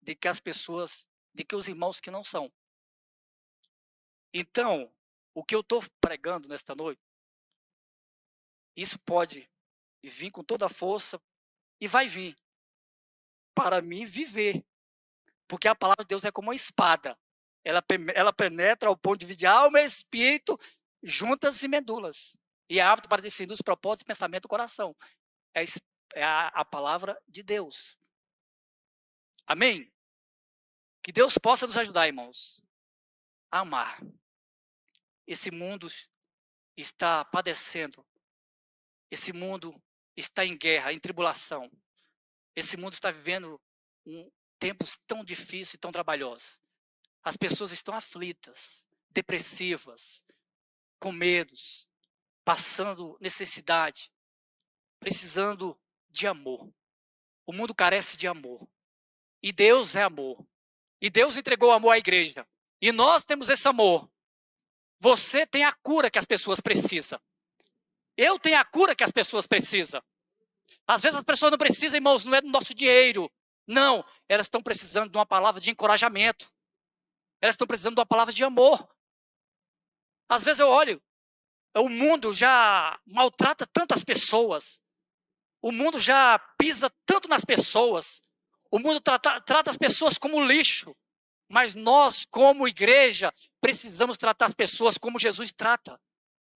do 0.00 0.16
que 0.16 0.26
as 0.26 0.40
pessoas, 0.40 1.06
do 1.32 1.46
que 1.46 1.54
os 1.54 1.68
irmãos 1.68 2.00
que 2.00 2.10
não 2.10 2.24
são. 2.24 2.52
Então, 4.34 4.92
o 5.32 5.44
que 5.44 5.54
eu 5.54 5.60
estou 5.60 5.80
pregando 6.00 6.48
nesta 6.48 6.74
noite, 6.74 7.00
isso 8.76 8.98
pode 8.98 9.48
vir 10.02 10.32
com 10.32 10.42
toda 10.42 10.66
a 10.66 10.68
força 10.68 11.22
e 11.80 11.86
vai 11.86 12.08
vir 12.08 12.36
para 13.54 13.80
mim 13.80 14.04
viver. 14.04 14.66
Porque 15.46 15.68
a 15.68 15.74
palavra 15.76 16.02
de 16.02 16.08
Deus 16.08 16.24
é 16.24 16.32
como 16.32 16.48
uma 16.48 16.54
espada. 16.56 17.16
Ela, 17.64 17.82
ela 18.14 18.32
penetra 18.32 18.88
ao 18.88 18.96
ponto 18.96 19.18
de 19.18 19.26
dividir 19.26 19.46
alma 19.46 19.80
e 19.80 19.84
espírito, 19.84 20.58
juntas 21.02 21.62
e 21.62 21.68
medulas. 21.68 22.36
E 22.68 22.78
é 22.78 22.82
apto 22.82 23.08
para 23.08 23.22
discernir 23.22 23.52
os 23.52 23.62
propósitos 23.62 24.02
e 24.02 24.06
pensamento 24.06 24.44
do 24.44 24.48
coração. 24.48 24.96
É, 25.54 25.62
é 26.14 26.24
a, 26.24 26.48
a 26.48 26.64
palavra 26.64 27.20
de 27.28 27.42
Deus. 27.42 27.96
Amém? 29.46 29.92
Que 31.02 31.12
Deus 31.12 31.36
possa 31.36 31.66
nos 31.66 31.76
ajudar, 31.76 32.06
irmãos, 32.06 32.62
a 33.50 33.60
amar. 33.60 34.00
Esse 35.26 35.50
mundo 35.50 35.86
está 36.76 37.24
padecendo. 37.24 38.06
Esse 39.10 39.32
mundo 39.32 39.74
está 40.16 40.44
em 40.44 40.56
guerra, 40.56 40.92
em 40.92 40.98
tribulação. 40.98 41.70
Esse 42.54 42.76
mundo 42.76 42.94
está 42.94 43.10
vivendo 43.10 43.60
um, 44.06 44.30
tempos 44.58 44.96
tão 45.06 45.24
difíceis 45.24 45.74
e 45.74 45.78
tão 45.78 45.90
trabalhosos. 45.90 46.61
As 47.22 47.36
pessoas 47.36 47.72
estão 47.72 47.94
aflitas, 47.94 48.86
depressivas, 49.10 50.24
com 50.98 51.12
medos, 51.12 51.88
passando 52.44 53.16
necessidade, 53.20 54.10
precisando 54.98 55.78
de 56.10 56.26
amor. 56.26 56.72
O 57.46 57.52
mundo 57.52 57.74
carece 57.74 58.16
de 58.16 58.26
amor. 58.26 58.68
E 59.42 59.52
Deus 59.52 59.96
é 59.96 60.02
amor. 60.02 60.46
E 61.00 61.10
Deus 61.10 61.36
entregou 61.36 61.72
amor 61.72 61.92
à 61.92 61.98
igreja. 61.98 62.46
e 62.80 62.90
nós 62.90 63.24
temos 63.24 63.48
esse 63.48 63.68
amor, 63.68 64.10
você 64.98 65.46
tem 65.46 65.64
a 65.64 65.72
cura 65.72 66.10
que 66.10 66.18
as 66.18 66.24
pessoas 66.24 66.60
precisam. 66.60 67.20
Eu 68.16 68.38
tenho 68.38 68.58
a 68.58 68.64
cura 68.64 68.94
que 68.94 69.02
as 69.02 69.10
pessoas 69.10 69.46
precisam. 69.46 70.02
Às 70.86 71.02
vezes 71.02 71.18
as 71.18 71.24
pessoas 71.24 71.50
não 71.50 71.58
precisam, 71.58 71.96
irmãos, 71.96 72.24
não 72.24 72.34
é 72.34 72.40
do 72.40 72.48
nosso 72.48 72.74
dinheiro. 72.74 73.30
Não, 73.66 74.04
elas 74.28 74.46
estão 74.46 74.62
precisando 74.62 75.10
de 75.10 75.18
uma 75.18 75.26
palavra 75.26 75.60
de 75.60 75.70
encorajamento. 75.70 76.52
Elas 77.42 77.54
estão 77.54 77.66
precisando 77.66 77.96
de 77.96 78.00
uma 78.00 78.06
palavra 78.06 78.32
de 78.32 78.44
amor. 78.44 78.88
Às 80.28 80.44
vezes 80.44 80.60
eu 80.60 80.68
olho, 80.68 81.02
o 81.76 81.88
mundo 81.88 82.32
já 82.32 82.98
maltrata 83.04 83.66
tantas 83.66 84.04
pessoas. 84.04 84.80
O 85.60 85.72
mundo 85.72 85.98
já 85.98 86.38
pisa 86.56 86.88
tanto 87.04 87.28
nas 87.28 87.44
pessoas. 87.44 88.22
O 88.70 88.78
mundo 88.78 89.00
trata, 89.00 89.40
trata 89.40 89.70
as 89.70 89.76
pessoas 89.76 90.16
como 90.16 90.44
lixo. 90.44 90.96
Mas 91.48 91.74
nós, 91.74 92.24
como 92.24 92.68
igreja, 92.68 93.34
precisamos 93.60 94.16
tratar 94.16 94.46
as 94.46 94.54
pessoas 94.54 94.96
como 94.96 95.18
Jesus 95.18 95.52
trata. 95.52 96.00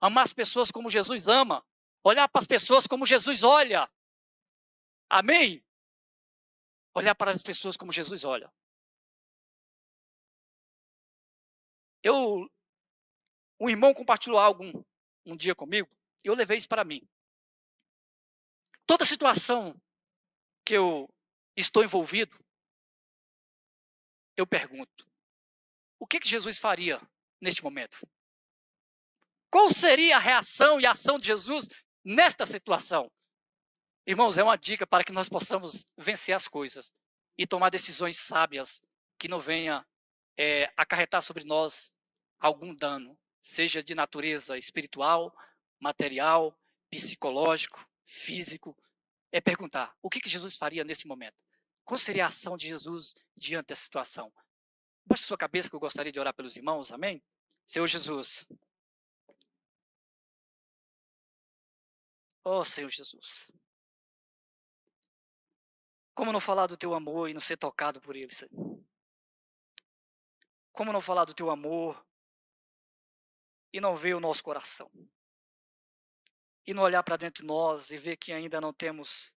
Amar 0.01 0.25
as 0.25 0.33
pessoas 0.33 0.71
como 0.71 0.91
Jesus 0.91 1.27
ama. 1.27 1.65
Olhar 2.05 2.29
para 2.29 2.41
as 2.41 2.47
pessoas 2.47 2.87
como 2.87 3.05
Jesus 3.05 3.43
olha. 3.43 3.91
Amém? 5.11 5.65
Olhar 6.95 7.15
para 7.15 7.31
as 7.31 7.43
pessoas 7.43 7.77
como 7.77 7.93
Jesus 7.93 8.25
olha. 8.25 8.51
Eu, 12.07 12.49
um 13.61 13.69
irmão 13.69 13.93
compartilhou 13.93 14.39
algo 14.39 14.63
um, 14.63 14.85
um 15.27 15.35
dia 15.35 15.57
comigo, 15.57 15.91
e 16.25 16.29
eu 16.29 16.37
levei 16.37 16.57
isso 16.57 16.69
para 16.69 16.85
mim. 16.85 17.05
Toda 18.87 19.05
situação 19.05 19.75
que 20.65 20.75
eu 20.75 21.13
estou 21.57 21.83
envolvido, 21.83 22.39
eu 24.37 24.47
pergunto: 24.47 25.05
o 25.99 26.07
que, 26.07 26.21
que 26.21 26.29
Jesus 26.29 26.59
faria 26.59 27.01
neste 27.41 27.65
momento? 27.65 27.99
Qual 29.51 29.69
seria 29.69 30.15
a 30.15 30.21
reação 30.21 30.81
e 30.81 30.87
a 30.87 30.93
ação 30.93 31.19
de 31.19 31.27
Jesus 31.27 31.69
nesta 32.05 32.47
situação? 32.47 33.11
Irmãos, 34.07 34.39
é 34.39 34.45
uma 34.45 34.57
dica 34.57 34.87
para 34.87 35.03
que 35.03 35.11
nós 35.11 35.29
possamos 35.29 35.85
vencer 35.99 36.37
as 36.37 36.47
coisas 36.47 36.93
e 37.37 37.49
tomar 37.49 37.71
decisões 37.71 38.17
sábias 38.17 38.81
que 39.19 39.27
não 39.27 39.41
venha 39.41 39.85
é, 40.39 40.73
acarretar 40.77 41.21
sobre 41.21 41.43
nós 41.45 41.91
algum 42.39 42.75
dano, 42.75 43.19
seja 43.41 43.83
de 43.83 43.95
natureza 43.95 44.59
espiritual, 44.59 45.35
material, 45.81 46.59
psicológico, 46.91 47.89
físico. 48.05 48.77
É 49.33 49.41
perguntar: 49.41 49.97
o 50.03 50.09
que, 50.09 50.21
que 50.21 50.29
Jesus 50.29 50.57
faria 50.57 50.85
nesse 50.85 51.07
momento? 51.07 51.37
Qual 51.85 51.99
seria 51.99 52.25
a 52.25 52.29
ação 52.29 52.57
de 52.57 52.67
Jesus 52.67 53.15
diante 53.37 53.69
dessa 53.69 53.85
situação? 53.85 54.33
Baixe 55.05 55.25
sua 55.25 55.39
cabeça 55.39 55.69
que 55.71 55.77
eu 55.77 55.81
gostaria 55.81 56.11
de 56.11 56.19
orar 56.19 56.35
pelos 56.35 56.57
irmãos, 56.57 56.91
amém? 56.91 57.23
Senhor 57.65 57.87
Jesus. 57.87 58.47
Oh, 62.43 62.65
Senhor 62.65 62.91
Jesus. 62.91 63.51
Como 66.15 66.33
não 66.33 66.41
falar 66.41 66.67
do 66.67 66.77
teu 66.77 66.95
amor 66.95 67.29
e 67.29 67.35
não 67.35 67.41
ser 67.41 67.57
tocado 67.57 68.01
por 68.01 68.17
ele, 68.17 68.33
Senhor? 68.33 68.51
Como 70.73 70.93
não 70.93 71.01
falar 71.01 71.25
do 71.25 71.35
teu 71.35 71.51
amor 71.51 72.05
e 73.77 73.81
não 73.81 73.95
ver 73.95 74.15
o 74.15 74.21
nosso 74.21 74.43
coração? 74.43 74.91
E 76.67 76.73
não 76.73 76.83
olhar 76.83 77.03
para 77.03 77.19
dentro 77.19 77.43
de 77.43 77.47
nós 77.47 77.91
e 77.91 77.99
ver 77.99 78.17
que 78.17 78.33
ainda 78.33 78.59
não 78.59 78.73
temos 78.73 79.31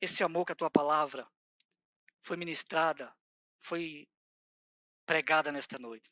esse 0.00 0.24
amor 0.24 0.44
que 0.44 0.50
a 0.50 0.56
tua 0.56 0.68
palavra 0.68 1.30
foi 2.22 2.36
ministrada, 2.36 3.16
foi 3.60 4.08
pregada 5.06 5.52
nesta 5.52 5.78
noite. 5.78 6.10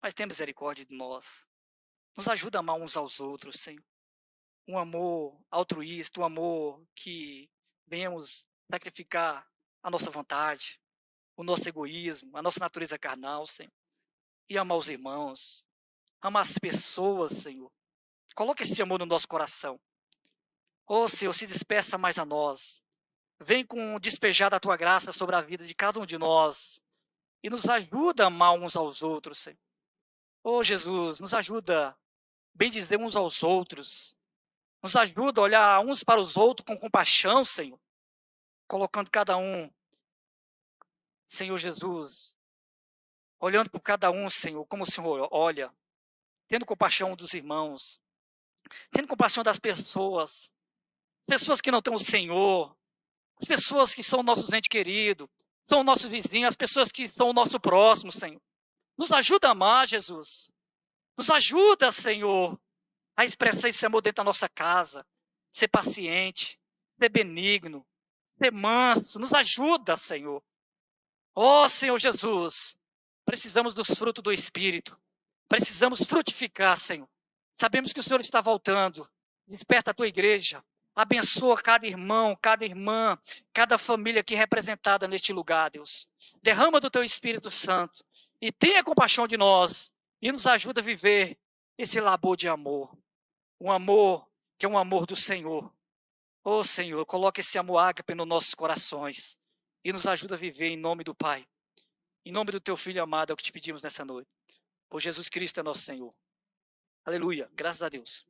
Mas 0.00 0.14
tem 0.14 0.24
misericórdia 0.24 0.86
de 0.86 0.96
nós. 0.96 1.46
Nos 2.16 2.26
ajuda 2.28 2.58
a 2.58 2.60
amar 2.60 2.76
uns 2.76 2.96
aos 2.96 3.20
outros, 3.20 3.60
Senhor. 3.60 3.84
Um 4.66 4.78
amor 4.78 5.38
altruísta, 5.50 6.18
um 6.18 6.24
amor 6.24 6.82
que 6.94 7.50
venhamos 7.86 8.46
sacrificar 8.70 9.46
a 9.82 9.90
nossa 9.90 10.10
vontade, 10.10 10.80
o 11.36 11.44
nosso 11.44 11.68
egoísmo, 11.68 12.34
a 12.34 12.40
nossa 12.40 12.58
natureza 12.58 12.98
carnal, 12.98 13.46
Senhor. 13.46 13.72
E 14.48 14.56
amar 14.56 14.78
os 14.78 14.88
irmãos, 14.88 15.66
amar 16.22 16.42
as 16.42 16.56
pessoas, 16.56 17.32
Senhor. 17.32 17.70
Coloque 18.34 18.62
esse 18.62 18.80
amor 18.80 19.00
no 19.00 19.06
nosso 19.06 19.28
coração. 19.28 19.78
Oh, 20.86 21.08
Senhor, 21.08 21.32
se 21.32 21.46
despeça 21.46 21.98
mais 21.98 22.18
a 22.18 22.24
nós. 22.24 22.82
Vem 23.40 23.66
com 23.66 23.98
despejar 23.98 24.48
da 24.48 24.60
tua 24.60 24.76
graça 24.76 25.12
sobre 25.12 25.36
a 25.36 25.40
vida 25.40 25.66
de 25.66 25.74
cada 25.74 26.00
um 26.00 26.06
de 26.06 26.16
nós. 26.16 26.80
E 27.42 27.50
nos 27.50 27.68
ajuda 27.68 28.24
a 28.24 28.26
amar 28.28 28.54
uns 28.54 28.76
aos 28.76 29.02
outros, 29.02 29.38
Senhor. 29.38 29.58
Oh, 30.44 30.62
Jesus, 30.62 31.20
nos 31.20 31.34
ajuda 31.34 31.94
bem 32.54 32.70
dizer 32.70 32.98
uns 32.98 33.16
aos 33.16 33.42
outros. 33.42 34.16
Nos 34.82 34.96
ajuda 34.96 35.40
a 35.40 35.44
olhar 35.44 35.80
uns 35.80 36.02
para 36.02 36.20
os 36.20 36.36
outros 36.36 36.64
com 36.64 36.78
compaixão, 36.78 37.44
Senhor 37.44 37.78
colocando 38.72 39.10
cada 39.10 39.36
um, 39.36 39.70
Senhor 41.26 41.58
Jesus, 41.58 42.34
olhando 43.38 43.68
por 43.68 43.80
cada 43.80 44.10
um, 44.10 44.30
Senhor, 44.30 44.64
como 44.64 44.84
o 44.84 44.90
Senhor 44.90 45.28
olha, 45.30 45.70
tendo 46.52 46.66
compaixão 46.66 47.16
dos 47.16 47.32
irmãos, 47.32 47.98
tendo 48.90 49.08
compaixão 49.08 49.42
das 49.42 49.58
pessoas, 49.58 50.52
pessoas 51.26 51.62
que 51.62 51.70
não 51.70 51.80
têm 51.80 51.94
o 51.94 51.98
Senhor, 51.98 52.76
as 53.40 53.46
pessoas 53.46 53.94
que 53.94 54.02
são 54.02 54.22
nossos 54.22 54.52
entes 54.52 54.68
queridos, 54.68 55.26
são 55.64 55.82
nossos 55.82 56.10
vizinhos, 56.10 56.48
as 56.48 56.56
pessoas 56.56 56.92
que 56.92 57.08
são 57.08 57.30
o 57.30 57.32
nosso 57.32 57.58
próximo, 57.58 58.12
Senhor. 58.12 58.38
Nos 58.98 59.12
ajuda 59.12 59.48
a 59.48 59.52
amar, 59.52 59.86
Jesus. 59.86 60.52
Nos 61.16 61.30
ajuda, 61.30 61.90
Senhor, 61.90 62.60
a 63.16 63.24
expressar 63.24 63.70
esse 63.70 63.86
amor 63.86 64.02
dentro 64.02 64.16
da 64.16 64.24
nossa 64.24 64.46
casa, 64.46 65.06
ser 65.50 65.68
paciente, 65.68 66.60
ser 67.00 67.08
benigno, 67.08 67.82
ser 68.36 68.52
manso, 68.52 69.18
nos 69.18 69.32
ajuda, 69.32 69.96
Senhor. 69.96 70.44
Ó 71.34 71.64
oh, 71.64 71.68
Senhor 71.70 71.98
Jesus, 71.98 72.76
precisamos 73.24 73.72
dos 73.72 73.88
frutos 73.88 74.22
do 74.22 74.30
Espírito, 74.30 75.01
precisamos 75.48 76.02
frutificar, 76.02 76.76
Senhor. 76.76 77.08
Sabemos 77.54 77.92
que 77.92 78.00
o 78.00 78.02
Senhor 78.02 78.20
está 78.20 78.40
voltando, 78.40 79.08
desperta 79.46 79.90
a 79.90 79.94
tua 79.94 80.08
igreja, 80.08 80.64
abençoa 80.94 81.60
cada 81.60 81.86
irmão, 81.86 82.36
cada 82.40 82.64
irmã, 82.64 83.18
cada 83.52 83.78
família 83.78 84.20
aqui 84.20 84.34
representada 84.34 85.06
neste 85.06 85.32
lugar, 85.32 85.70
Deus. 85.70 86.08
Derrama 86.42 86.80
do 86.80 86.90
teu 86.90 87.04
Espírito 87.04 87.50
Santo 87.50 88.04
e 88.40 88.50
tenha 88.50 88.82
compaixão 88.82 89.26
de 89.26 89.36
nós 89.36 89.92
e 90.20 90.32
nos 90.32 90.46
ajuda 90.46 90.80
a 90.80 90.84
viver 90.84 91.38
esse 91.78 92.00
labor 92.00 92.36
de 92.36 92.48
amor. 92.48 92.96
Um 93.60 93.70
amor 93.70 94.26
que 94.58 94.66
é 94.66 94.68
um 94.68 94.78
amor 94.78 95.06
do 95.06 95.16
Senhor, 95.16 95.72
Oh 96.44 96.64
Senhor, 96.64 97.06
coloque 97.06 97.40
esse 97.40 97.56
amor 97.56 97.78
ágape 97.78 98.16
nos 98.16 98.26
nossos 98.26 98.52
corações 98.52 99.38
e 99.84 99.92
nos 99.92 100.08
ajuda 100.08 100.34
a 100.34 100.38
viver 100.38 100.66
em 100.66 100.76
nome 100.76 101.04
do 101.04 101.14
Pai. 101.14 101.46
Em 102.24 102.32
nome 102.32 102.50
do 102.50 102.60
teu 102.60 102.76
Filho 102.76 103.00
amado 103.00 103.30
é 103.30 103.34
o 103.34 103.36
que 103.36 103.44
te 103.44 103.52
pedimos 103.52 103.80
nessa 103.82 104.04
noite. 104.04 104.28
Por 104.92 105.00
Jesus 105.00 105.30
Cristo 105.30 105.58
é 105.58 105.62
nosso 105.62 105.80
Senhor. 105.80 106.14
Aleluia. 107.02 107.50
Graças 107.54 107.82
a 107.82 107.88
Deus. 107.88 108.26